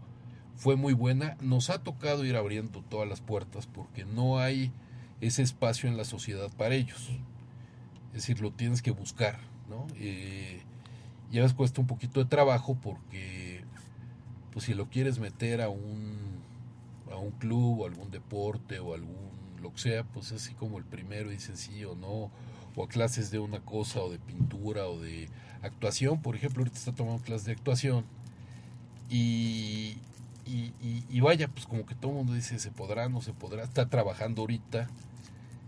[0.59, 1.37] fue muy buena.
[1.41, 4.71] Nos ha tocado ir abriendo todas las puertas porque no hay
[5.21, 7.09] ese espacio en la sociedad para ellos.
[8.09, 9.87] Es decir, lo tienes que buscar, ¿no?
[9.95, 10.61] Eh,
[11.31, 13.63] y a veces cuesta un poquito de trabajo porque,
[14.51, 16.41] pues si lo quieres meter a un,
[17.09, 19.29] a un club o algún deporte o algún,
[19.61, 22.31] lo que sea, pues así como el primero dice sí o no,
[22.75, 25.29] o a clases de una cosa o de pintura o de
[25.61, 28.03] actuación, por ejemplo, ahorita está tomando clases de actuación
[29.09, 29.97] y,
[30.49, 33.33] y, y- y vaya, pues como que todo el mundo dice, se podrá, no se
[33.33, 34.87] podrá, está trabajando ahorita.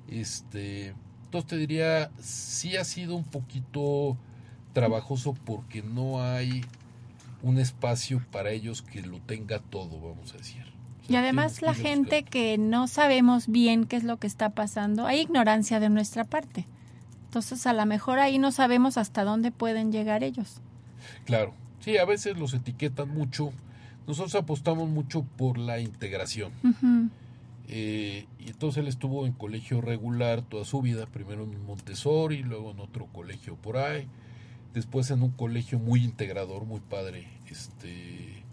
[0.09, 0.93] Este,
[1.25, 4.17] entonces te diría, sí ha sido un poquito
[4.73, 6.65] trabajoso porque no hay
[7.41, 10.63] un espacio para ellos que lo tenga todo, vamos a decir.
[11.09, 15.05] O Y además la gente que no sabemos bien qué es lo que está pasando,
[15.07, 16.67] hay ignorancia de nuestra parte.
[17.25, 20.57] Entonces a lo mejor ahí no sabemos hasta dónde pueden llegar ellos.
[21.25, 23.51] Claro, sí, a veces los etiquetan mucho.
[24.07, 26.51] Nosotros apostamos mucho por la integración.
[27.67, 32.71] Eh, y entonces él estuvo en colegio regular toda su vida, primero en Montessori, luego
[32.71, 34.07] en otro colegio por ahí,
[34.73, 38.43] después en un colegio muy integrador, muy padre, este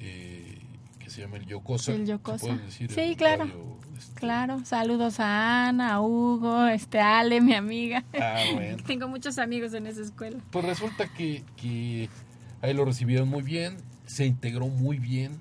[0.00, 0.58] eh,
[0.98, 1.92] que se llama el Yocosa.
[1.92, 2.56] El ¿se Yocosa.
[2.56, 3.44] decir Sí, en claro.
[3.44, 3.76] radio?
[3.96, 8.04] Este, Claro, saludos a Ana, a Hugo, este Ale, mi amiga.
[8.20, 8.82] Ah, bueno.
[8.86, 10.38] Tengo muchos amigos en esa escuela.
[10.50, 12.08] Pues resulta que, que
[12.60, 15.32] ahí lo recibieron muy bien, se integró muy bien,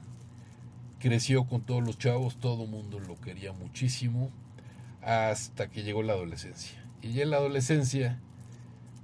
[0.99, 4.30] creció con todos los chavos, todo el mundo lo quería muchísimo,
[5.02, 6.82] hasta que llegó la adolescencia.
[7.02, 8.19] Y ya en la adolescencia,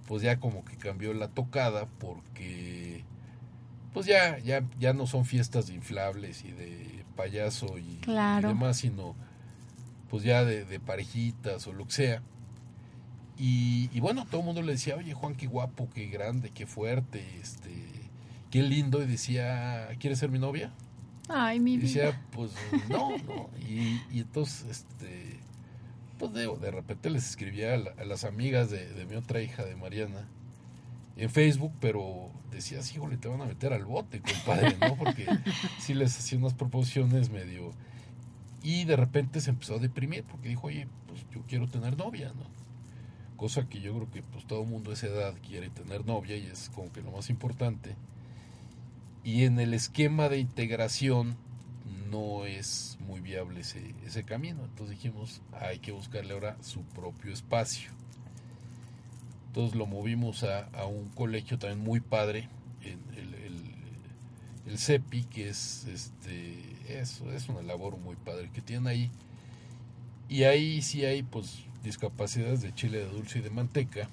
[0.08, 3.04] pues ya como que cambió la tocada, porque
[3.93, 8.50] pues ya, ya, ya no son fiestas de inflables y de payaso y, Claro.
[8.50, 9.15] y demás, sino
[10.10, 12.22] pues ya de, de parejitas o lo que sea.
[13.38, 16.65] Y, y bueno, todo el mundo le decía, oye Juan, qué guapo, qué grande, qué
[16.65, 17.72] fuerte, este,
[18.50, 19.02] qué lindo.
[19.04, 20.72] Y decía, ¿quieres ser mi novia?
[21.28, 21.88] Ay, mi Y vida.
[21.88, 22.52] decía, pues
[22.90, 23.50] no, no.
[23.60, 25.40] Y, y entonces, este,
[26.18, 29.42] pues de, de repente les escribía a, la- a las amigas de, de mi otra
[29.42, 30.28] hija, de Mariana,
[31.18, 34.96] en Facebook, pero decía, sí, híjole, te van a meter al bote, compadre, ¿no?
[34.96, 35.28] Porque
[35.80, 37.72] sí les hacía unas proposiciones medio...
[38.62, 42.34] Y de repente se empezó a deprimir porque dijo, oye, pues yo quiero tener novia,
[42.36, 42.44] ¿no?
[43.38, 46.46] Cosa que yo creo que pues todo mundo a esa edad quiere tener novia y
[46.46, 47.96] es como que lo más importante.
[49.24, 51.36] Y en el esquema de integración
[52.10, 54.64] no es muy viable ese, camino.
[54.64, 57.92] Entonces dijimos, hay que buscarle ahora su propio espacio.
[59.48, 62.50] Entonces lo movimos a, un colegio también muy padre,
[62.82, 63.70] el, el,
[64.68, 69.12] el CEPI, que es, este, es, es una labor muy padre que tienen ahí.
[70.28, 74.10] Y ahí sí hay pues discapacidades de chile de dulce y de manteca.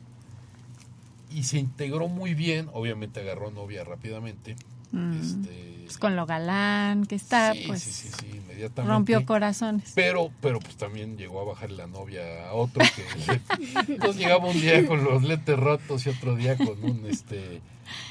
[1.30, 4.56] Y se integró muy bien, obviamente agarró novia rápidamente.
[4.92, 5.12] Mm.
[5.20, 8.40] Este, Pues con lo galán que está, sí, pues sí, sí,
[8.76, 9.92] rompió corazones.
[9.94, 13.40] Pero, pero pues también llegó a bajar la novia a otro que
[13.92, 17.60] entonces llegaba un día con los lentes rotos y otro día con un este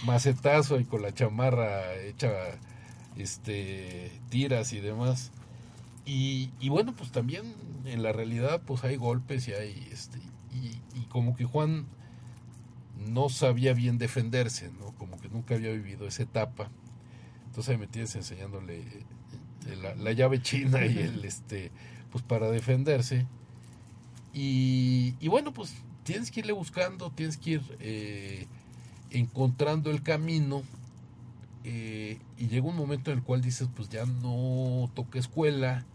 [0.05, 2.31] macetazo y con la chamarra hecha
[3.17, 5.31] este tiras y demás.
[6.05, 10.19] Y, y bueno, pues también en la realidad pues hay golpes y hay este
[10.53, 11.85] y, y como que Juan
[13.05, 14.93] no sabía bien defenderse, ¿no?
[14.93, 16.69] Como que nunca había vivido esa etapa.
[17.45, 21.71] Entonces ahí me tienes enseñándole eh, la, la llave china y el este
[22.11, 23.25] pues para defenderse
[24.33, 28.47] y, y bueno pues tienes que irle buscando tienes que ir eh,
[29.09, 30.63] encontrando el camino
[31.63, 35.85] eh, y llega un momento en el cual dices pues ya no toca escuela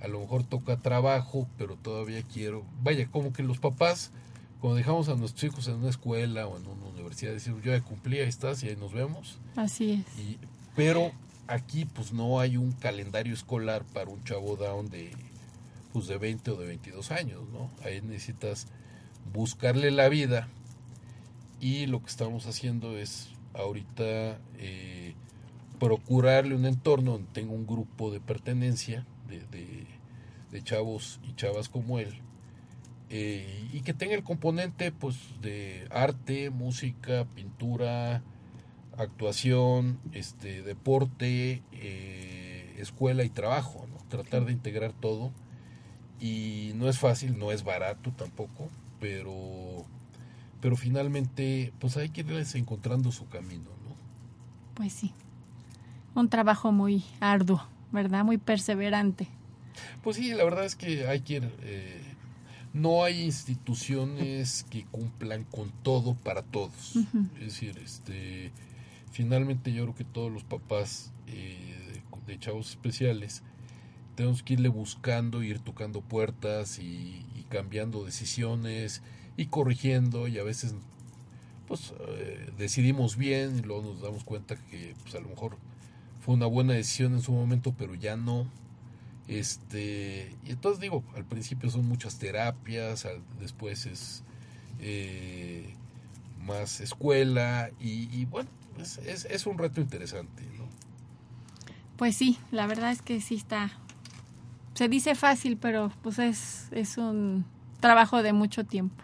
[0.00, 4.12] a lo mejor toca trabajo pero todavía quiero vaya como que los papás
[4.60, 7.80] cuando dejamos a nuestros hijos en una escuela o en una universidad decimos yo ya
[7.80, 10.18] cumplí ahí estás y ahí nos vemos Así es.
[10.18, 10.38] y-
[10.74, 11.12] pero
[11.46, 15.10] aquí pues no hay un calendario escolar para un chavo down de
[15.92, 17.70] pues de 20 o de 22 años, ¿no?
[17.82, 18.66] Ahí necesitas
[19.32, 20.46] buscarle la vida
[21.60, 25.14] y lo que estamos haciendo es ahorita eh,
[25.78, 29.86] procurarle un entorno donde tenga un grupo de pertenencia de, de-
[30.50, 32.20] de chavos y chavas como él
[33.10, 38.22] eh, y que tenga el componente pues de arte, música, pintura,
[38.98, 43.96] actuación, este, deporte, eh, escuela y trabajo, ¿no?
[44.08, 45.32] Tratar de integrar todo.
[46.20, 48.68] Y no es fácil, no es barato tampoco,
[49.00, 49.86] pero,
[50.60, 53.94] pero finalmente, pues hay que irles encontrando su camino, ¿no?
[54.74, 55.14] Pues sí.
[56.14, 58.24] un trabajo muy arduo, ¿verdad?
[58.24, 59.28] Muy perseverante.
[60.02, 61.36] Pues sí, la verdad es que hay que...
[61.62, 62.07] Eh,
[62.72, 66.96] no hay instituciones que cumplan con todo para todos.
[67.36, 68.52] Es decir, este,
[69.10, 73.42] finalmente yo creo que todos los papás eh, de chavos especiales
[74.14, 79.00] tenemos que irle buscando, ir tocando puertas y, cambiando decisiones
[79.38, 80.74] y corrigiendo y a veces
[81.66, 85.56] pues eh, decidimos bien y luego nos damos cuenta que pues a lo mejor
[86.20, 88.46] fue una buena decisión en su momento pero ya no
[89.28, 93.06] este y entonces digo al principio son muchas terapias
[93.38, 94.24] después es
[94.80, 95.74] eh,
[96.44, 98.48] más escuela y, bueno
[98.80, 100.64] es, es, es, un reto interesante ¿no?
[101.96, 103.70] pues sí la verdad es que sí está
[104.78, 107.44] se dice fácil, pero pues es, es un
[107.80, 109.02] trabajo de mucho tiempo,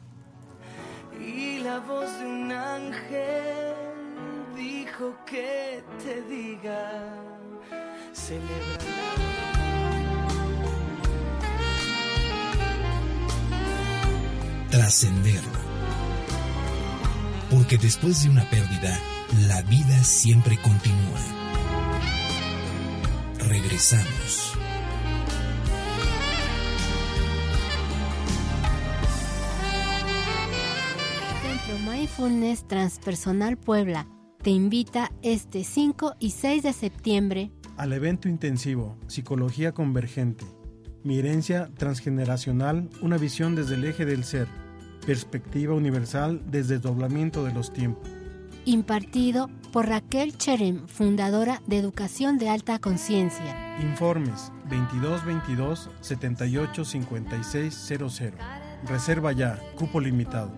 [1.19, 3.75] Y la voz de un ángel
[4.55, 7.13] dijo que te diga
[14.71, 15.68] Trascender.
[17.49, 18.99] Porque después de una pérdida,
[19.47, 21.19] la vida siempre continúa.
[23.39, 24.53] Regresamos.
[31.41, 34.07] Centro Mindfulness Transpersonal Puebla
[34.43, 40.43] te invita este 5 y 6 de septiembre al evento intensivo Psicología Convergente,
[41.01, 44.49] mi herencia transgeneracional, una visión desde el eje del ser,
[45.09, 48.07] perspectiva universal desde el doblamiento de los tiempos.
[48.65, 53.81] Impartido por Raquel Cherem, fundadora de Educación de Alta Conciencia.
[53.81, 58.33] Informes 2222 785600.
[58.87, 60.51] Reserva ya, cupo limitado.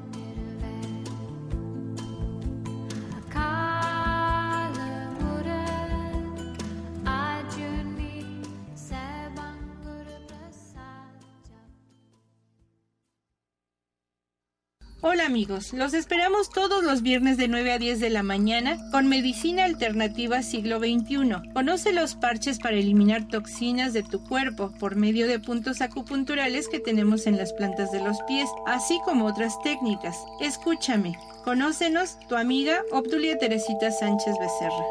[15.32, 19.64] Amigos, los esperamos todos los viernes de 9 a 10 de la mañana con Medicina
[19.64, 21.54] Alternativa Siglo XXI.
[21.54, 26.82] Conoce los parches para eliminar toxinas de tu cuerpo por medio de puntos acupunturales que
[26.82, 30.18] tenemos en las plantas de los pies, así como otras técnicas.
[30.42, 34.86] Escúchame, conócenos, tu amiga Obdulia Teresita Sánchez Becerra.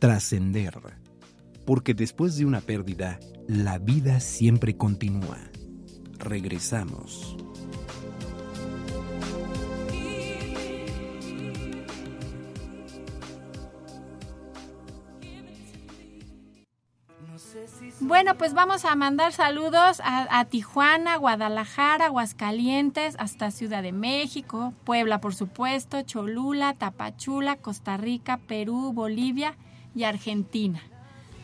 [0.00, 1.07] Trascender.
[1.68, 5.36] Porque después de una pérdida, la vida siempre continúa.
[6.18, 7.36] Regresamos.
[18.00, 25.20] Bueno, pues vamos a mandar saludos a, Tijuana, Guadalajara, Aguascalientes, hasta Ciudad de México, Puebla,
[25.20, 29.58] por supuesto, Cholula, Tapachula, Costa Rica, Perú, Bolivia
[29.94, 30.80] y Argentina.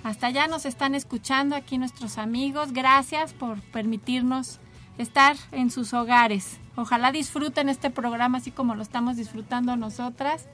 [0.05, 2.75] Hasta allá nos están escuchando aquí nuestros amigos.
[2.75, 4.61] Gracias por permitirnos
[4.99, 6.61] estar en sus hogares.
[6.77, 10.47] Ojalá disfruten este programa así como lo estamos disfrutando nosotras.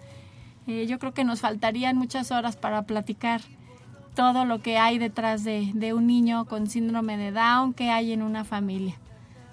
[0.69, 3.41] Eh, yo creo que nos faltarían muchas horas para platicar
[4.15, 8.23] todo lo que hay detrás de, un niño con síndrome de Down que hay en
[8.23, 8.95] una familia.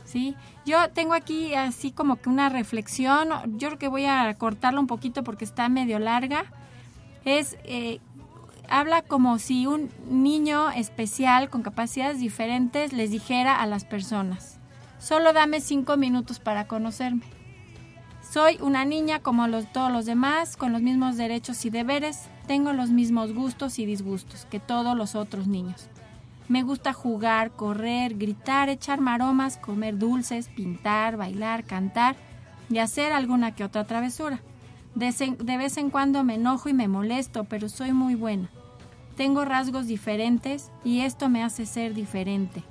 [0.05, 0.35] ¿sí?
[0.63, 4.87] Yo tengo aquí así como que una reflexión, yo creo que voy a cortarlo un
[4.87, 6.45] poquito porque está medio larga.
[7.25, 7.99] Es eh,
[8.69, 14.59] habla como si un niño especial con capacidades diferentes les dijera a las personas,
[14.99, 17.23] solo dame cinco minutos para conocerme.
[18.29, 22.73] Soy una niña como los, todos los demás, con los mismos derechos y deberes, tengo
[22.73, 25.89] los mismos gustos y disgustos que todos los otros niños.
[26.49, 32.15] Me gusta jugar, correr, gritar, echar maromas, comer dulces, pintar, bailar, cantar
[32.69, 34.41] y hacer alguna que otra travesura.
[34.95, 38.49] De, vez en cuando me enojo y me molesto, pero soy muy buena.
[39.17, 42.63] Tengo rasgos diferentes y esto me hace ser diferente.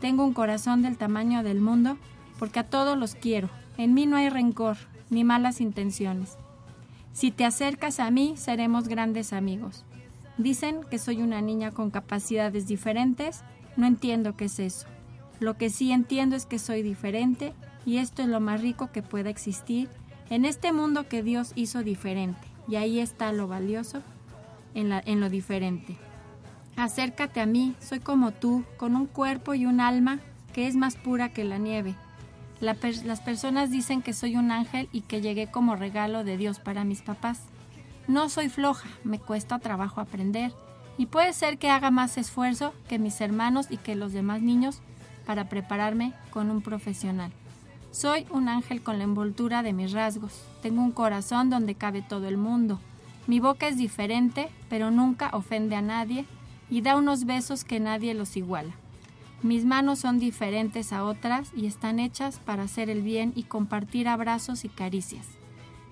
[0.00, 1.98] Tengo un corazón del tamaño del mundo
[2.38, 3.50] porque a todos los quiero.
[3.76, 4.76] En mí no hay rencor
[5.10, 6.38] ni malas intenciones.
[7.12, 9.84] Si te acercas a mí, seremos grandes amigos.
[10.38, 13.42] Dicen que soy una niña con capacidades diferentes.
[13.76, 14.86] No entiendo qué es eso.
[15.40, 17.52] Lo que sí entiendo es que soy diferente
[17.84, 19.88] y esto es lo más rico que pueda existir
[20.30, 22.46] en este mundo que Dios hizo diferente.
[22.68, 24.04] Y ahí está lo valioso
[24.74, 25.96] en, lo diferente.
[26.76, 30.20] Acércate a mí, soy como tú, con un cuerpo y un alma
[30.52, 31.94] que es más pura que la nieve.
[32.60, 36.84] Las personas dicen que soy un ángel y que llegué como regalo de Dios para
[36.84, 37.40] mis papás.
[38.06, 40.52] No soy floja, me cuesta trabajo aprender
[40.98, 44.82] y puede ser que haga más esfuerzo que mis hermanos y que los demás niños
[45.24, 47.32] para prepararme con un profesional.
[47.90, 50.44] Soy un ángel con la envoltura de mis rasgos.
[50.62, 52.80] Tengo un corazón donde cabe todo el mundo.
[53.30, 56.24] Mi boca es diferente, pero nunca ofende a nadie
[56.68, 58.72] y da unos besos que nadie los iguala.
[59.44, 64.08] Mis manos son diferentes a otras y están hechas para hacer el bien y compartir
[64.08, 65.28] abrazos y caricias.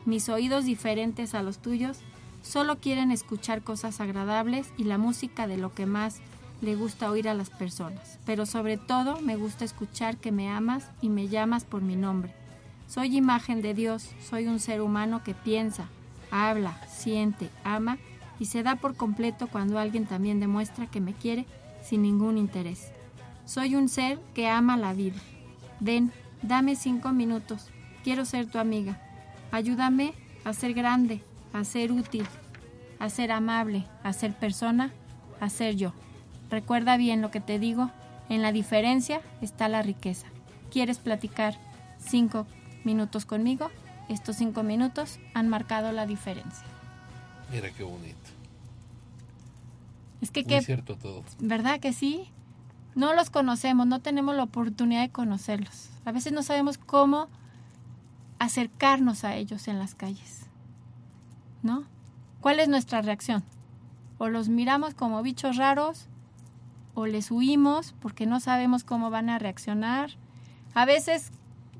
[0.04, 2.00] Mis oídos diferentes a los tuyos
[2.42, 6.16] solo quieren escuchar cosas agradables y la música de lo que más
[6.60, 8.18] le gusta oír a las personas.
[8.26, 12.34] Pero sobre todo me gusta escuchar que me amas y me llamas por mi nombre.
[12.88, 15.88] Soy imagen de Dios, soy un ser humano que piensa,
[16.30, 17.98] habla, siente, ama
[18.38, 21.46] y se da por completo cuando alguien también demuestra que me quiere
[21.82, 22.92] sin ningún interés.
[23.44, 25.16] Soy un ser que ama la vida.
[25.80, 26.12] Ven,
[26.42, 27.68] dame cinco minutos.
[28.04, 29.00] Quiero ser tu amiga.
[29.50, 30.12] Ayúdame
[30.44, 31.22] a ser grande,
[31.52, 32.26] a ser útil,
[32.98, 34.92] a ser amable, a ser persona,
[35.40, 35.92] a ser yo.
[36.50, 37.90] Recuerda bien lo que te digo.
[38.28, 40.26] En la diferencia está la riqueza.
[40.70, 41.54] ¿Quieres platicar
[41.98, 42.46] cinco
[42.84, 43.70] minutos conmigo?
[44.08, 46.66] Estos cinco minutos han marcado la diferencia.
[47.52, 48.16] Mira qué bonito.
[50.20, 51.24] Es que, Muy qué, cierto todo.
[51.38, 52.30] ¿verdad que sí?
[52.94, 55.90] No los conocemos, no tenemos la oportunidad de conocerlos.
[56.04, 57.28] A veces no sabemos cómo
[58.38, 60.46] acercarnos a ellos en las calles.
[61.62, 61.84] ¿No?
[62.40, 63.44] ¿Cuál es nuestra reacción?
[64.18, 66.06] O los miramos como bichos raros,
[66.94, 70.10] o les huimos porque no sabemos cómo van a reaccionar.
[70.74, 71.30] A veces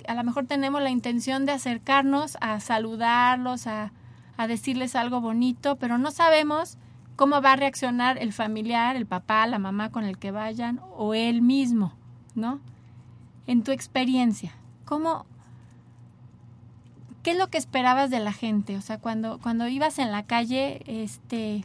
[0.08, 3.92] a lo mejor tenemos la intención de acercarnos a saludarlos, a,
[4.38, 6.78] a decirles algo bonito, pero no sabemos
[7.14, 11.12] cómo va a reaccionar el familiar, el papá, la mamá con el que vayan o
[11.12, 11.92] él mismo,
[12.34, 12.60] ¿no?
[13.46, 14.54] En tu experiencia,
[14.84, 15.26] ¿cómo
[17.22, 18.76] qué es lo que esperabas de la gente?
[18.76, 21.64] O sea, cuando cuando ibas en la calle, este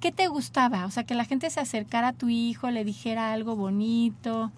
[0.00, 0.86] ¿qué te gustaba?
[0.86, 4.50] O sea, que la gente se acercara a tu hijo, le dijera algo bonito.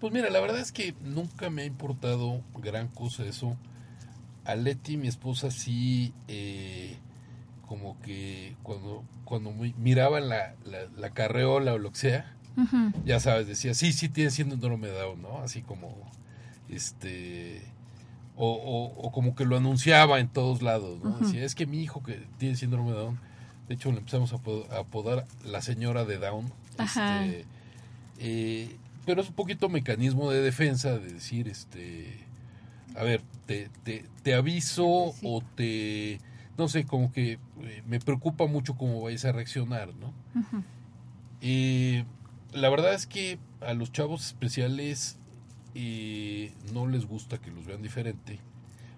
[0.00, 3.56] Pues mira, la verdad es que nunca me ha importado gran cosa eso.
[4.44, 6.96] A Leti, mi esposa, sí, eh,
[7.66, 12.30] como que cuando, cuando mi- miraban la, la, la carreola o lo que sea,
[13.06, 15.38] ya sabes, decía, sí, sí tiene síndrome de Down, ¿no?
[15.38, 15.94] Así como,
[16.68, 17.62] este,
[18.36, 21.18] o, o, o como que lo anunciaba en todos lados, ¿no?
[21.18, 23.18] Decía, es que mi hijo que tiene síndrome de Down,
[23.68, 27.24] de hecho le empezamos a apo- a apodar la señora de Down, Ajá.
[27.24, 27.46] este,
[28.18, 32.18] eh, pero es un poquito mecanismo de defensa de decir, este,
[32.96, 36.20] a ver, te, te, te aviso o te,
[36.56, 40.12] no sé, como que eh, me preocupa mucho cómo vayas a reaccionar, ¿no?
[41.40, 42.04] Eh,
[42.52, 45.18] la verdad es que a los chavos especiales
[45.74, 48.38] eh, no les gusta que los vean diferente,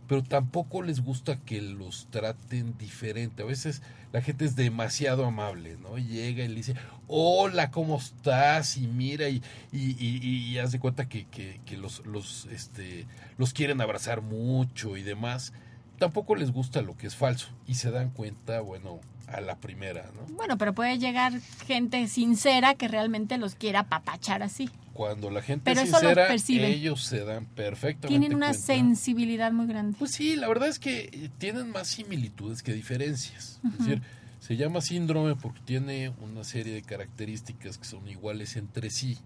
[0.08, 3.42] pero tampoco les gusta que los traten diferente.
[3.42, 3.82] A veces
[4.12, 5.98] la gente es demasiado amable, ¿no?
[5.98, 6.74] Llega y le dice,
[7.08, 8.76] hola, ¿cómo estás?
[8.76, 9.42] Y mira, y,
[9.72, 13.06] y, y, y haz de cuenta que, que, que los, los, este,
[13.38, 15.52] los quieren abrazar mucho y demás.
[15.98, 20.10] Tampoco les gusta lo que es falso y se dan cuenta, bueno, a la primera,
[20.14, 20.34] ¿no?
[20.34, 21.32] Bueno, pero puede llegar
[21.66, 24.70] gente sincera que realmente los quiera apapachar así.
[24.96, 26.34] Cuando la gente Pero es sincera,
[26.66, 28.66] ellos se dan perfectamente Tienen una cuenta.
[28.66, 29.94] sensibilidad muy grande.
[29.98, 33.60] Pues sí, la verdad es que eh, tienen más similitudes que diferencias.
[33.64, 34.02] Es decir,
[34.40, 39.18] se llama síndrome porque tiene una serie de características que son iguales entre sí.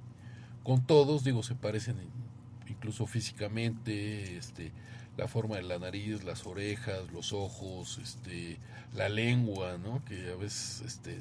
[0.64, 4.72] Con todos, digo, se parecen in- incluso físicamente, este,
[5.16, 8.58] la forma de la nariz, las orejas, los ojos, este,
[8.94, 10.04] la lengua, ¿no?
[10.04, 11.16] Que a veces este,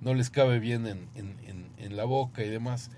[0.00, 2.90] no les cabe bien en, en- en- en la boca y demás.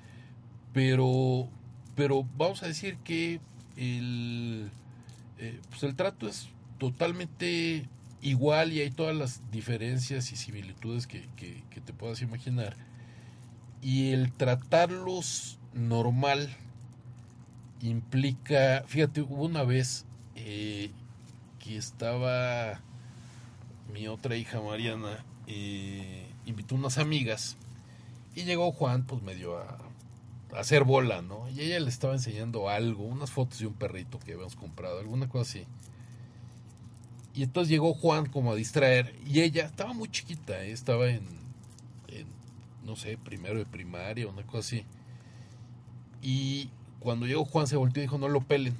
[0.77, 1.49] Pero,
[1.95, 3.41] pero vamos a decir que
[3.79, 4.71] el,
[5.39, 7.89] eh, pues el trato es totalmente
[8.21, 12.77] igual y hay todas las diferencias y similitudes que, que- te puedas imaginar.
[13.81, 16.55] Y el tratarlos normal
[17.81, 20.05] implica, fíjate, hubo una vez
[20.35, 20.91] eh,
[21.59, 22.83] que estaba
[23.95, 27.57] mi otra hija Mariana, eh, invitó unas amigas
[28.35, 29.86] y llegó Juan pues medio a
[30.57, 31.49] hacer bola, ¿no?
[31.51, 35.29] Y ella le estaba enseñando algo, unas fotos de un perrito que habíamos comprado, alguna
[35.29, 35.67] cosa así.
[37.35, 40.73] Y entonces llegó Juan como a distraer y ella estaba muy chiquita, ¿eh?
[40.73, 41.27] estaba en,
[42.09, 42.27] en,
[42.85, 44.87] no sé, primero de primaria, una cosa así.
[46.23, 48.75] Y cuando llegó Juan se volteó y dijo, no lo pelen.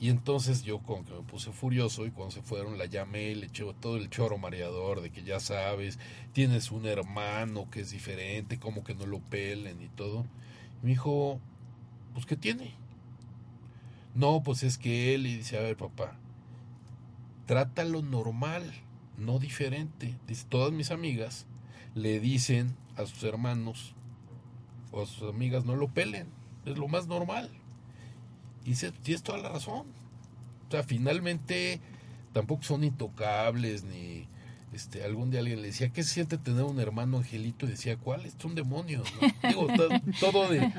[0.00, 3.46] Y entonces yo como que me puse furioso y cuando se fueron la llamé, le
[3.46, 5.98] eché todo el choro mareador de que ya sabes,
[6.32, 10.26] tienes un hermano que es diferente, como que no lo pelen y todo.
[10.82, 11.40] Y me dijo,
[12.12, 12.74] pues ¿qué tiene?
[14.14, 16.16] No, pues es que él y dice, a ver papá,
[17.46, 18.72] trátalo normal,
[19.16, 20.16] no diferente.
[20.26, 21.46] Dice, todas mis amigas
[21.94, 23.94] le dicen a sus hermanos
[24.92, 26.28] o a sus amigas no lo pelen,
[26.64, 27.50] es lo más normal.
[28.64, 29.86] Y dice, tienes toda la razón.
[30.68, 31.80] O sea, finalmente
[32.32, 34.26] tampoco son intocables ni
[34.74, 37.96] este algún día alguien le decía qué se siente tener un hermano angelito y decía
[37.96, 39.28] cuál es un demonio ¿no?
[39.48, 39.68] digo
[40.18, 40.72] todo de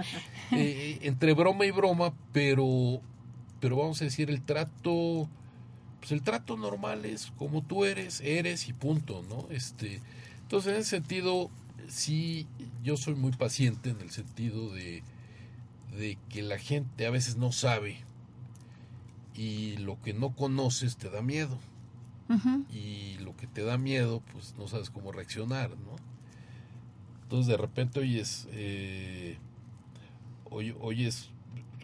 [0.52, 3.00] eh, entre broma y broma pero
[3.62, 5.30] pero vamos a decir el trato
[6.00, 10.02] pues el trato normal es como tú eres eres y punto no este
[10.42, 11.50] entonces en ese sentido
[11.88, 12.48] sí
[12.84, 15.04] yo soy muy paciente en el sentido de
[15.98, 17.98] de que la gente a veces no sabe
[19.36, 21.58] y lo que no conoces te da miedo.
[22.72, 25.96] Y lo que te da miedo, pues no sabes cómo reaccionar, ¿no?
[27.22, 29.38] Entonces de repente oyes, eh,
[30.46, 31.30] oye, oyes,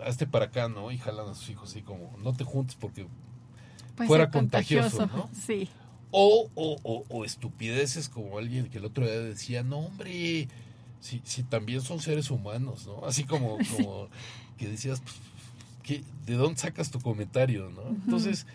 [0.03, 0.91] hazte para acá, ¿no?
[0.91, 3.05] Y jalan a sus hijos así como, no te juntes porque
[3.95, 5.30] fuera contagioso, ¿no?
[5.45, 5.70] Sí.
[6.09, 10.49] O, o, o, o, estupideces como alguien que el otro día decía, no hombre,
[11.02, 13.06] si, si también son seres humanos, ¿no?
[13.06, 14.08] Así como, como
[14.58, 15.16] que decías, pues,
[16.26, 17.70] ¿de dónde sacas tu comentario?
[17.70, 17.82] ¿no?
[17.89, 18.45] Entonces,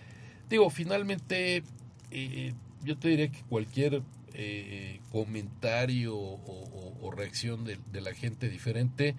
[0.49, 1.63] digo, finalmente,
[2.11, 9.15] eh, yo te diría que cualquier eh, comentario o, reacción de, la gente diferente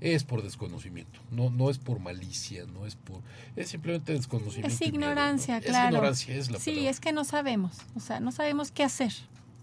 [0.00, 3.22] es por desconocimiento, no, no es por malicia, no es por,
[3.56, 4.68] es simplemente desconocimiento.
[4.68, 5.88] Es ignorancia, claro.
[5.88, 9.12] Es ignorancia, es la Sí, es que no sabemos, o sea, no sabemos qué hacer.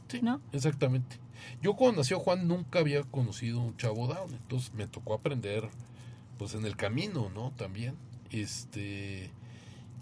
[0.09, 0.41] Sí, ¿no?
[0.51, 1.15] Exactamente.
[1.61, 5.69] Yo cuando nació Juan nunca había conocido un chavo down, entonces me tocó aprender
[6.37, 7.51] pues en el camino, ¿no?
[7.51, 7.95] También.
[8.31, 9.29] Este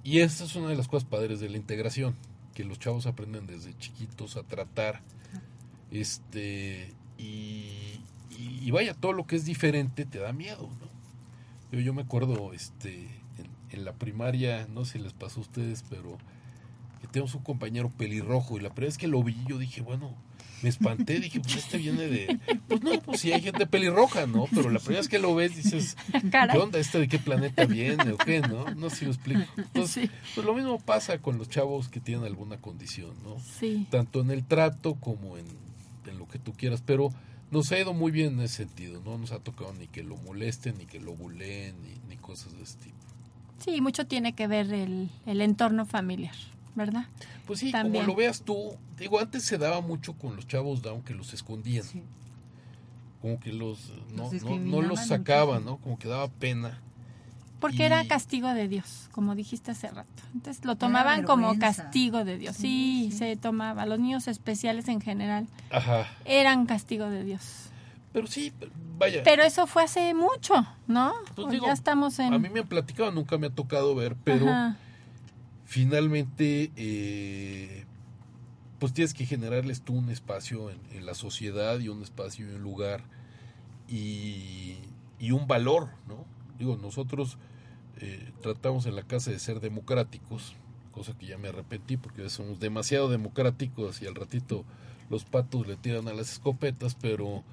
[0.03, 2.15] y esa es una de las cosas padres de la integración,
[2.53, 5.01] que los chavos aprenden desde chiquitos a tratar
[5.91, 7.99] este y,
[8.37, 10.89] y, vaya, todo lo que es diferente te da miedo, ¿no?
[11.71, 15.43] Yo, yo me acuerdo este en, en la primaria, no sé si les pasó a
[15.43, 16.17] ustedes, pero
[16.99, 20.15] que tenemos un compañero pelirrojo y la primera vez que lo vi yo dije, bueno,
[20.61, 22.39] me espanté, dije, pues este viene de...
[22.67, 24.45] Pues no, pues sí hay gente pelirroja, ¿no?
[24.53, 26.79] Pero la primera vez que lo ves dices, ¿qué onda?
[26.79, 28.65] ¿Este de qué planeta viene o qué, no?
[28.75, 29.41] No sé si lo explico.
[29.57, 33.37] Entonces, pues lo mismo pasa con los chavos que tienen alguna condición, ¿no?
[33.59, 33.87] Sí.
[33.89, 35.45] Tanto en el trato como en,
[36.17, 37.13] lo que tú quieras, pero
[37.51, 40.17] nos ha ido muy bien en ese sentido, no nos ha tocado ni que lo
[40.17, 41.75] molesten, ni que lo buleen,
[42.07, 42.97] ni, cosas de ese tipo.
[43.59, 46.35] Sí, mucho tiene que ver el, el entorno familiar.
[46.75, 47.05] ¿Verdad?
[47.45, 51.01] Pues sí, como lo veas tú, digo, antes se daba mucho con los chavos down
[51.01, 51.85] que los escondían.
[53.21, 55.77] Como que los no los, los sacaban, ¿no?
[55.77, 56.79] Como que daba pena.
[57.59, 60.23] Porque era castigo de Dios, como dijiste hace rato.
[60.33, 62.55] Entonces lo tomaban como castigo de Dios.
[62.55, 63.85] Sí, se tomaba.
[63.85, 65.47] Los niños especiales en general
[66.23, 67.69] eran castigo de Dios.
[68.13, 68.53] Pero sí,
[68.97, 69.21] vaya.
[69.23, 71.13] Pero eso fue hace mucho, ¿no?
[71.35, 72.33] Pues ya estamos en.
[72.33, 74.45] A mí me han platicado, nunca me ha tocado ver, pero
[75.69, 77.85] finalmente, eh,
[78.79, 82.63] pues tienes que generarles tú un espacio en, la sociedad y un espacio y un
[82.63, 83.03] lugar
[83.87, 84.79] y,
[85.31, 86.25] un valor, ¿no?
[86.57, 87.37] Digo, nosotros
[88.01, 90.55] eh, tratamos en la casa de ser democráticos,
[90.91, 94.65] cosa que ya me arrepentí porque somos demasiado democráticos y al ratito
[95.11, 97.43] los patos le tiran a las escopetas, pero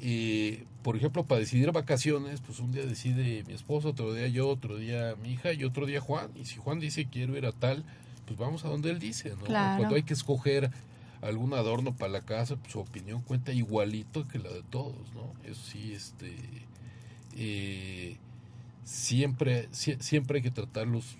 [0.00, 4.48] eh, por ejemplo, para decidir vacaciones, pues un día decide mi esposo, otro día yo,
[4.48, 6.30] otro día mi hija y otro día Juan.
[6.34, 7.84] Y si Juan dice quiero ir a tal,
[8.26, 9.44] pues vamos a donde él dice, ¿no?
[9.46, 10.70] Cuando hay que escoger
[11.20, 15.32] algún adorno para la casa, pues su opinión cuenta igualito que la de todos, ¿no?
[15.48, 16.34] Eso sí, este,
[17.36, 18.16] eh,
[18.84, 21.16] siempre, siempre hay que tratarlos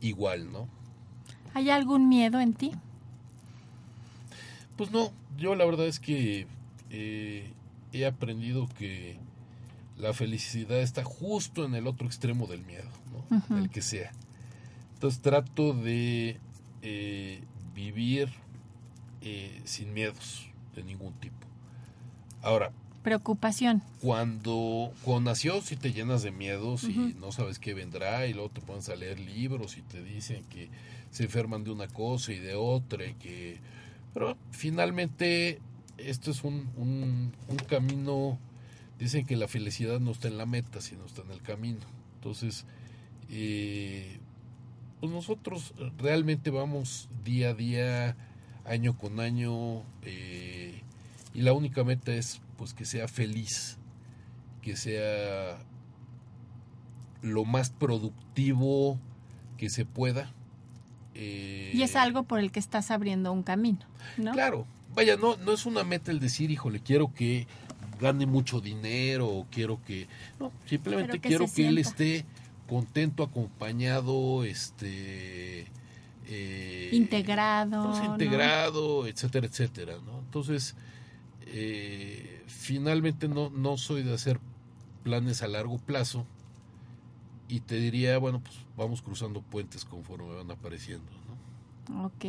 [0.00, 0.68] igual, ¿no?
[1.54, 2.72] ¿Hay algún miedo en ti?
[4.76, 6.46] Pues no, yo la verdad es que
[6.90, 7.50] eh,
[7.92, 9.16] he aprendido que
[9.96, 12.88] la felicidad está justo en el otro extremo del miedo,
[13.30, 13.56] ¿no?
[13.56, 14.12] el que sea.
[14.94, 16.38] Entonces trato de
[16.82, 17.42] eh,
[17.74, 18.28] vivir
[19.22, 21.36] eh, sin miedos de ningún tipo.
[22.42, 22.72] Ahora.
[23.02, 23.82] Preocupación.
[24.00, 28.50] Cuando, cuando nació, si te llenas de miedos y no sabes qué vendrá, y luego
[28.50, 30.68] te pones a leer libros y te dicen que
[31.10, 33.60] se enferman de una cosa y de otra, y que.
[34.12, 35.60] Pero finalmente
[35.98, 38.38] esto es un, un, camino,
[38.98, 41.80] dicen que la felicidad no está en la meta, sino está en el camino.
[42.16, 42.64] Entonces,
[43.30, 44.18] eh,
[45.00, 48.16] pues nosotros realmente vamos día a día,
[48.64, 50.82] año con año, eh,
[51.34, 53.78] y la única meta es pues que sea feliz,
[54.62, 55.58] que sea
[57.22, 58.98] lo más productivo
[59.56, 60.32] que se pueda.
[61.14, 63.80] y es eh, algo por el que estás abriendo un camino,
[64.16, 64.32] ¿no?
[64.32, 64.66] Claro,
[64.98, 67.46] vaya, no, no es una meta el decir, híjole, quiero que
[68.00, 70.08] gane mucho dinero o quiero que
[70.40, 72.24] no simplemente que quiero que él esté
[72.68, 75.66] contento acompañado este
[76.26, 78.12] eh, Integrado, pues, ¿no?
[78.12, 80.76] integrado etcétera etcétera no entonces
[81.46, 84.38] eh, finalmente no no soy de hacer
[85.02, 86.24] planes a largo plazo
[87.48, 91.10] y te diría bueno pues vamos cruzando puentes conforme van apareciendo
[91.88, 92.06] ¿no?
[92.06, 92.26] Ok.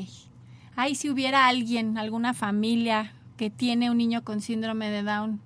[0.81, 5.41] Ay, si hubiera alguien, alguna familia que tiene un niño con síndrome de Down,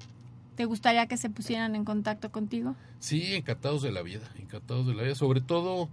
[0.55, 2.75] ¿te gustaría que se pusieran en contacto contigo?
[2.99, 5.89] Sí, encantados de la vida, encantados de la vida, sobre todo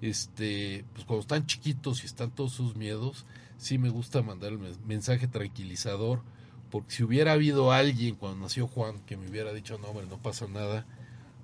[0.00, 3.26] este, pues cuando están chiquitos y están todos sus miedos,
[3.58, 6.22] sí me gusta mandar el mensaje tranquilizador,
[6.70, 10.16] porque si hubiera habido alguien cuando nació Juan que me hubiera dicho, no, hombre, no
[10.16, 10.86] pasa nada,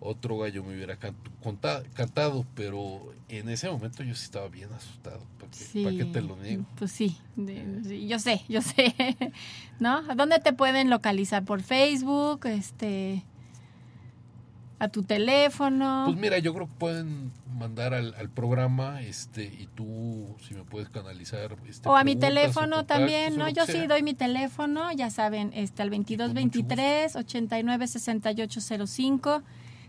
[0.06, 4.70] otro gallo me hubiera can- conta- cantado, pero en ese momento yo sí estaba bien
[4.72, 5.82] asustado, ¿para qué, Sí.
[5.82, 6.64] para qué te lo niego?
[6.76, 8.94] Pues sí, de- sí, yo sé, yo sé.
[9.80, 10.02] ¿No?
[10.08, 11.44] ¿A dónde te pueden localizar?
[11.44, 12.46] ¿Por Facebook?
[12.46, 13.24] Este,
[14.80, 16.02] ¿A tu teléfono?
[16.06, 20.64] Pues mira, yo creo que pueden mandar al, al programa, este, y tú, si me
[20.64, 21.56] puedes canalizar.
[21.66, 23.48] Este, o a mi teléfono también, ¿no?
[23.48, 29.42] Yo sí doy mi teléfono, ya saben, este al 2223 89 6805.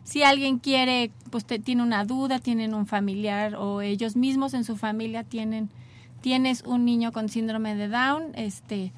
[0.06, 4.64] Si alguien quiere, pues te- tiene una duda, tienen un familiar o ellos mismos en
[4.64, 5.70] su familia tienen
[6.22, 8.94] tienes un niño con síndrome de Down, este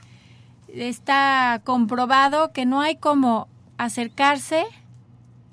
[0.70, 3.48] está comprobado que no hay como
[3.78, 4.64] acercarse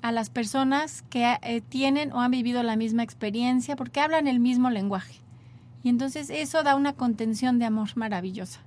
[0.01, 4.39] a las personas que eh, tienen o han vivido la misma experiencia porque hablan el
[4.39, 5.15] mismo lenguaje.
[5.83, 8.61] Y entonces eso da una contención de amor maravillosa.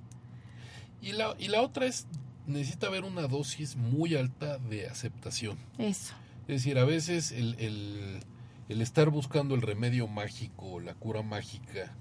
[1.01, 2.07] Y la, y la otra es,
[2.45, 5.57] necesita haber una dosis muy alta de aceptación.
[5.77, 6.13] Eso.
[6.49, 8.19] Es decir, a veces el, el-
[8.69, 11.91] el estar buscando el remedio mágico, la cura mágica,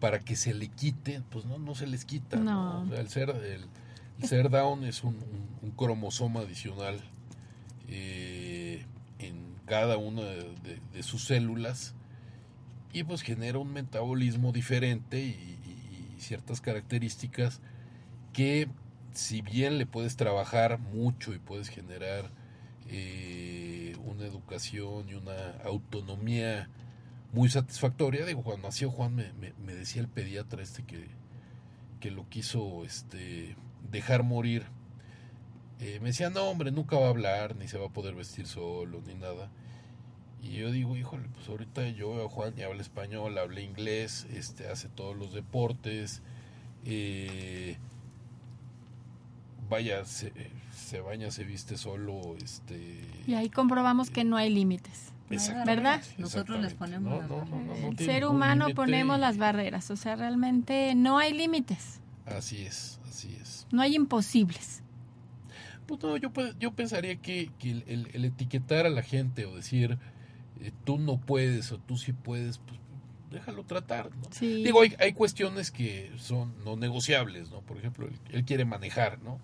[0.00, 2.36] para que se le quite, pues no, no se les quita.
[2.38, 2.44] ¿no?
[2.44, 2.82] No.
[2.82, 3.66] O sea, el ser, el,
[4.20, 7.00] el ser down es un, un- un cromosoma adicional
[7.88, 8.84] eh,
[9.18, 11.94] en cada una de, de- de sus células
[12.92, 17.60] y pues genera un metabolismo diferente y, y- y ciertas características
[18.32, 18.68] que
[19.12, 22.30] si bien le puedes trabajar mucho y puedes generar
[22.88, 23.63] eh,
[24.06, 26.68] una educación y una autonomía
[27.32, 31.08] muy satisfactoria, digo, cuando nació Juan me, me- decía el pediatra este que,
[32.00, 33.56] que lo quiso este,
[33.90, 34.64] dejar morir.
[35.80, 38.46] Eh, me decía, no hombre, nunca va a hablar, ni se va a poder vestir
[38.46, 39.50] solo, ni nada.
[40.42, 44.26] Y yo digo, híjole, pues ahorita yo veo a Juan y habla español, habla inglés,
[44.32, 46.22] este, hace todos los deportes,
[46.84, 47.78] eh,
[49.68, 50.32] vaya, se,
[50.74, 53.00] se baña, se viste solo, este...
[53.26, 55.12] Y ahí comprobamos que no hay límites.
[55.66, 56.02] ¿Verdad?
[56.18, 59.36] Nosotros les ponemos No, las no, no, no, no El tiene ser humano ponemos las
[59.38, 63.66] barreras, o sea, realmente no hay límites, Así es, así es.
[63.72, 64.82] no hay imposibles.
[65.86, 69.56] Pues no, yo, yo pensaría que, que el, el- el etiquetar a la gente o
[69.56, 69.98] decir
[70.60, 72.78] eh, tú no puedes o tú sí puedes, pues
[73.30, 74.22] déjalo tratar, ¿no?
[74.30, 74.62] Sí.
[74.62, 77.60] Digo, hay, hay cuestiones que son no negociables, ¿no?
[77.62, 79.40] Por ejemplo, él, él quiere manejar, ¿no?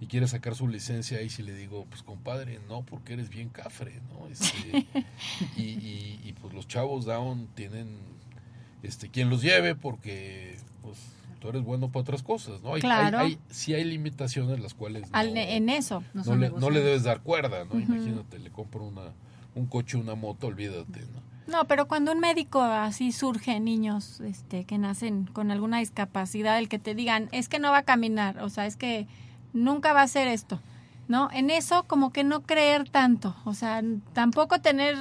[0.00, 3.48] Y quiere sacar su licencia y si le digo, pues compadre, no, porque eres bien
[3.48, 4.26] cafre, ¿no?
[4.28, 4.86] Este,
[5.56, 7.88] y, y- y, pues los chavos down tienen
[8.82, 10.98] este quien los lleve porque pues
[11.40, 12.74] tú eres bueno para otras cosas, ¿no?
[12.74, 13.18] Hay, Claro.
[13.18, 16.02] hay, hay- sí hay limitaciones las cuales no, Al- en eso.
[16.12, 17.78] No le, no le debes dar cuerda, ¿no?
[17.78, 19.12] Imagínate, le compro una,
[19.54, 21.22] un coche, una moto, olvídate, ¿no?
[21.46, 26.68] No, pero cuando un médico así surge niños este, que nacen con alguna discapacidad, el
[26.70, 29.06] que te digan, es que no va a caminar, o sea, es que
[29.54, 30.60] nunca va a hacer esto,
[31.08, 31.30] ¿no?
[31.32, 33.82] En eso como que no creer tanto, o sea,
[34.12, 34.96] tampoco tener,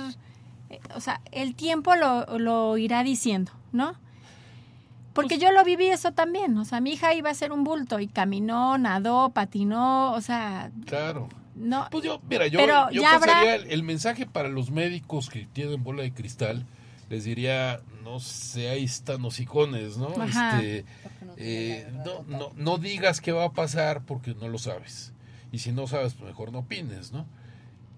[0.70, 3.96] eh, o sea, el tiempo lo, lo irá diciendo, ¿no?
[5.14, 8.00] Porque yo lo viví eso también, o sea, mi hija iba a ser un bulto
[8.00, 11.30] y caminó, nadó, patinó, o sea, Claro.
[11.56, 14.72] no, Pues yo, mira, yo, Pero yo ya habrá- pensaría el, el mensaje para los
[14.72, 16.66] médicos que tienen bola de cristal,
[17.10, 20.08] les diría, no seáis tan hocicones, ¿no?
[20.20, 20.60] Ajá.
[20.60, 20.86] Este,
[21.38, 25.14] eh, no, no, no digas qué va a pasar porque no lo sabes.
[25.52, 27.26] Y si no sabes, pues mejor no opines, ¿no?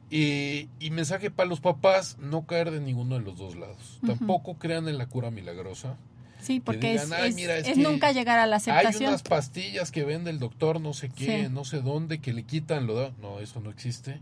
[0.10, 4.00] Y, y mensaje para los papás, no caer de ninguno de los dos lados.
[4.06, 5.98] Tampoco crean en la cura milagrosa.
[6.42, 8.60] sí, porque digan, es, "Ay, es- mira, es es que nunca llegar a la Hay
[8.62, 9.10] aceptación.
[9.10, 11.50] unas pastillas que vende el doctor no sé qué, Sí.
[11.52, 14.20] no sé dónde, que le quitan lo da- No, eso no existe.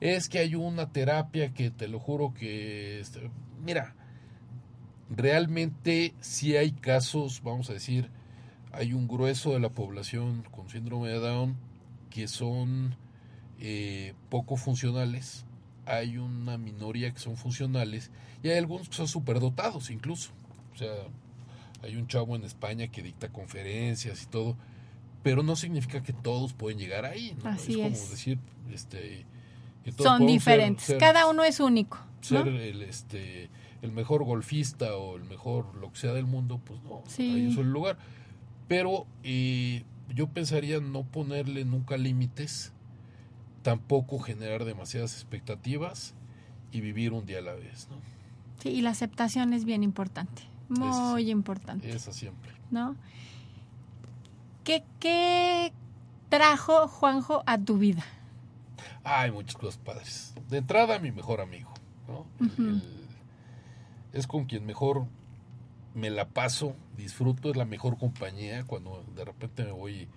[0.00, 3.00] Es que hay una terapia que te lo juro que...
[3.00, 3.30] este,
[3.64, 3.94] Mira,
[5.10, 8.10] realmente sí hay casos, vamos a decir,
[8.76, 11.56] hay un grueso de la población con síndrome de Down
[12.10, 12.96] que son
[13.60, 15.44] eh, poco funcionales,
[15.86, 18.10] hay una minoría que son funcionales
[18.42, 20.30] y hay algunos que son superdotados incluso.
[20.74, 20.90] O sea,
[21.82, 24.56] hay un chavo en España que dicta conferencias y todo,
[25.22, 27.36] pero no significa que todos pueden llegar ahí.
[27.42, 27.50] ¿no?
[27.50, 28.10] Así es como es.
[28.10, 28.38] decir,
[28.72, 29.24] este,
[29.84, 30.84] que todos Son ser- diferentes.
[30.86, 31.98] ser- Cada uno es único.
[31.98, 32.04] ¿no?
[32.42, 33.50] ser el este
[33.82, 37.30] el mejor golfista o el mejor lo que sea del mundo pues no Sí.
[37.34, 37.98] ahí es el lugar
[38.68, 39.84] pero eh,
[40.14, 42.72] yo pensaría no ponerle nunca límites
[43.62, 46.14] tampoco generar demasiadas expectativas
[46.72, 47.96] y vivir un día a la vez no
[48.60, 50.42] Sí, y la aceptación es bien importante.
[50.68, 51.90] Muy importante.
[51.90, 52.96] esa siempre ¿no?
[54.64, 55.72] ¿Qué, ¿Qué
[56.30, 58.02] trajo Juanjo a tu vida?
[59.06, 61.70] hay muchas cosas padres de entrada mi mejor amigo
[62.08, 62.24] ¿no?
[62.40, 62.62] El- Ujú.
[62.62, 62.82] el-
[64.14, 65.06] es con quien mejor
[65.94, 70.08] me la paso, disfruto, es la mejor compañía cuando de repente me voy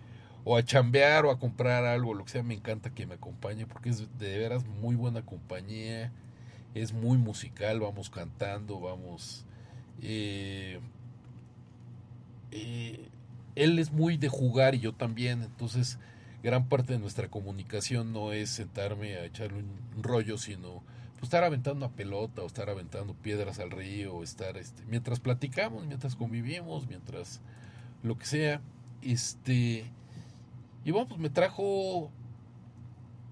[0.44, 3.66] o a chambear o a comprar algo, lo que sea, me encanta que me acompañe
[3.66, 6.12] porque es de veras muy buena compañía,
[6.74, 9.46] es muy musical, vamos cantando, vamos...
[10.02, 10.80] eh,
[12.52, 13.10] eh,
[13.56, 15.98] él es muy de jugar y yo también, entonces
[16.44, 19.64] gran parte de nuestra comunicación no es sentarme a echarle
[19.96, 20.84] un rollo, sino
[21.18, 25.20] pues, estar aventando una pelota o estar aventando piedras al río, o estar este, mientras
[25.20, 27.42] platicamos, mientras convivimos, mientras
[28.04, 28.62] lo que sea,
[29.02, 29.86] este
[30.86, 32.12] y bueno, pues me trajo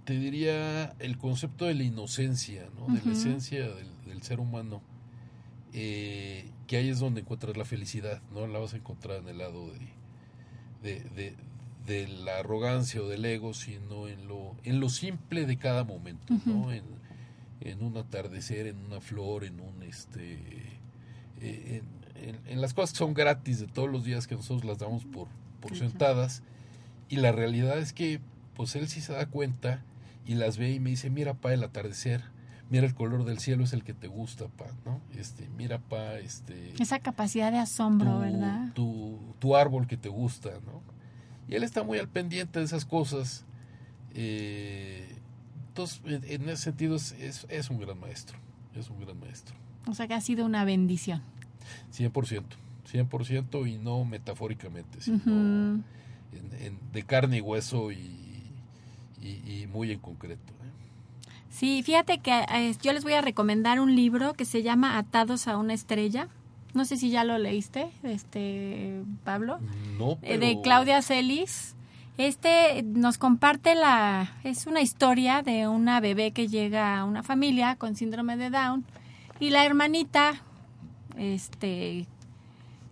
[0.03, 2.93] te diría el concepto de la inocencia, ¿no?
[2.93, 4.81] de la esencia del, del ser humano,
[5.73, 9.39] eh, que ahí es donde encuentras la felicidad, no la vas a encontrar en el
[9.39, 9.79] lado de,
[10.83, 11.35] de, de,
[11.85, 16.33] de la arrogancia o del ego, sino en lo, en lo simple de cada momento,
[16.45, 16.71] ¿no?
[16.71, 16.83] En,
[17.61, 20.33] en un atardecer, en una flor, en un este
[21.41, 21.81] eh,
[22.17, 24.77] en, en- en las cosas que son gratis de todos los días que nosotros las
[24.79, 25.27] damos por,
[25.59, 26.43] por sentadas
[27.09, 28.19] y la realidad es que
[28.55, 29.83] pues él sí se da cuenta
[30.25, 32.23] y las ve y me dice mira pa el atardecer
[32.69, 36.17] mira el color del cielo es el que te gusta pa no este mira pa
[36.19, 38.73] este Esa capacidad de asombro, tu, ¿verdad?
[38.73, 40.81] tu, tu árbol que te gusta, ¿no?
[41.47, 43.45] Y él está muy al pendiente de esas cosas.
[44.15, 45.14] eh,
[45.75, 48.37] entonces, en, ese sentido, es, es, un gran maestro.
[48.75, 49.55] Es un gran maestro.
[49.87, 51.21] O sea que ha sido una bendición.
[51.93, 52.43] 100%.
[52.91, 55.83] 100% y no metafóricamente, sino en-
[56.61, 57.97] en- de carne y hueso y,
[59.21, 60.53] y- y muy en concreto.
[60.53, 61.29] ¿eh?
[61.49, 65.47] Sí, fíjate que eh, yo les voy a recomendar un libro que se llama Atados
[65.47, 66.29] a una estrella.
[66.73, 69.59] No sé si ya lo leíste, este Pablo.
[69.97, 71.74] No, Eh, pero- de Claudia Celis.
[72.17, 77.75] Este nos comparte la es una historia de una bebé que llega a una familia
[77.75, 78.85] con síndrome de Down
[79.39, 80.35] y la hermanita
[81.17, 82.07] este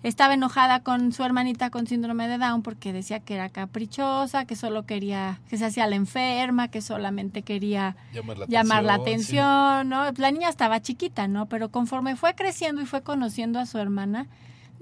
[0.03, 4.57] estaba enojada con su hermanita con síndrome de Down porque decía que era caprichosa, que
[4.57, 9.24] solo quería que se hacía la enferma, que solamente quería Llamar la llamar la atención,
[9.26, 9.38] sí.
[9.38, 10.11] atención, ¿no?
[10.17, 11.45] La niña estaba chiquita, ¿no?
[11.45, 14.28] Pero conforme fue creciendo y fue conociendo a su hermana,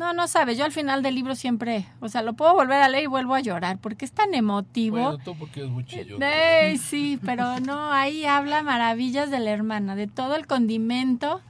[0.02, 2.90] no, no sabes, yo al final del libro siempre, o sea, lo puedo volver a
[2.90, 4.98] leer y vuelvo a llorar porque es tan emotivo.
[4.98, 5.86] Bueno, tú porque es muy
[6.80, 11.42] sí, pero no, ahí habla maravillas de la hermana, de todo el condimento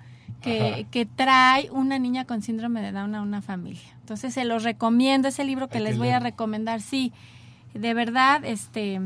[0.41, 3.95] que, que trae una niña con síndrome de Down a una familia.
[4.02, 7.14] Entonces se los recomiendo, ese libro que Hay que les voy a recomendar, sí,
[7.74, 8.99] de verdad, este,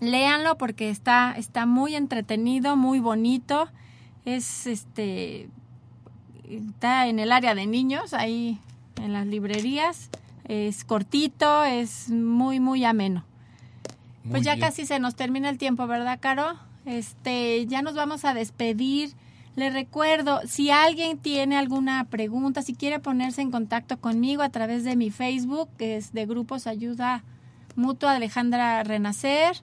[0.00, 3.68] léanlo porque está, está muy entretenido, muy bonito,
[4.24, 5.48] es este,
[6.48, 8.58] está en el área de niños, ahí
[9.02, 10.10] en las librerías,
[10.44, 13.24] es cortito, es muy, muy ameno.
[14.24, 14.66] Muy Pues ya bien.
[14.66, 16.54] casi se nos termina el tiempo, ¿verdad, Caro?
[16.86, 19.14] Este, ya nos vamos a despedir.
[19.56, 24.84] Le recuerdo, si alguien tiene alguna pregunta, si quiere ponerse en contacto conmigo a través
[24.84, 27.22] de mi Facebook, que es de Grupos Ayuda
[27.76, 29.56] Mutua Alejandra Renacer,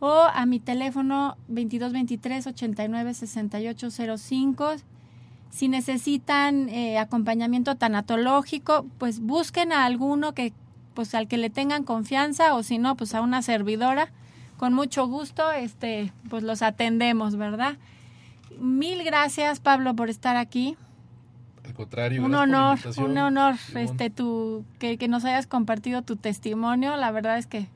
[0.00, 4.76] o a mi teléfono 2223 89 6805.
[5.54, 10.52] Si necesitan eh, acompañamiento tanatológico, pues busquen a alguno que
[10.94, 14.10] pues al que le tengan confianza o si no, pues a una servidora.
[14.56, 17.76] Con mucho gusto, este, pues los atendemos, ¿verdad?
[18.58, 20.76] Mil gracias, Pablo, por estar aquí.
[21.64, 26.96] Al contrario, Un honor, un honor, este, tu, que, que nos hayas compartido tu testimonio.
[26.96, 27.68] La verdad es que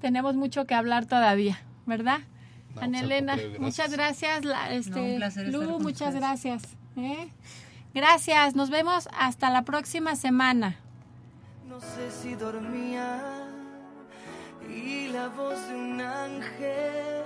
[0.00, 2.22] tenemos mucho que hablar todavía, ¿verdad?
[2.76, 4.44] No, Ana pues, Elena, muchas gracias.
[4.44, 6.14] La, este, un placer estar Lu, con muchas ustedes.
[6.20, 6.62] gracias.
[6.96, 7.28] ¿eh?
[7.94, 10.76] Gracias, nos vemos hasta la próxima semana.
[11.66, 13.20] No sé si dormía
[14.68, 17.24] y la voz de un ángel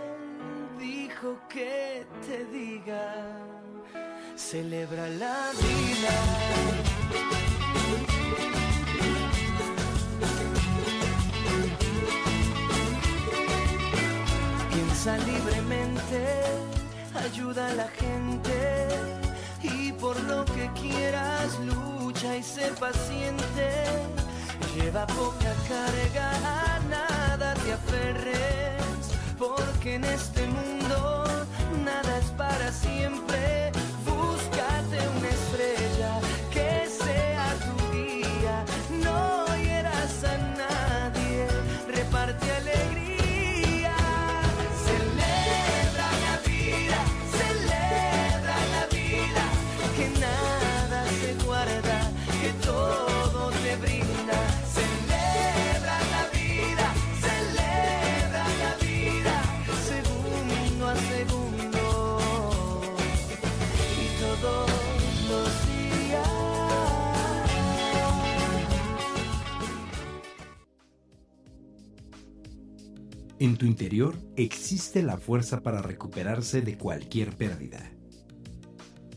[0.78, 3.14] dijo que te diga,
[4.36, 7.20] celebra la vida.
[15.02, 16.42] Piensa libremente,
[17.24, 18.86] ayuda a la gente
[19.62, 23.86] y por lo que quieras lucha y sé paciente.
[24.76, 28.82] Lleva poca carga, a nada te aferres,
[29.38, 31.24] porque en este mundo
[31.82, 33.72] nada es para siempre
[73.40, 77.90] En tu interior existe la fuerza para recuperarse de cualquier pérdida.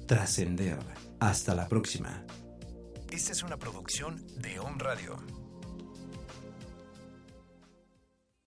[0.08, 0.80] Trascender.
[1.20, 2.24] Hasta la próxima.
[3.12, 5.18] Esta es una producción de On Radio.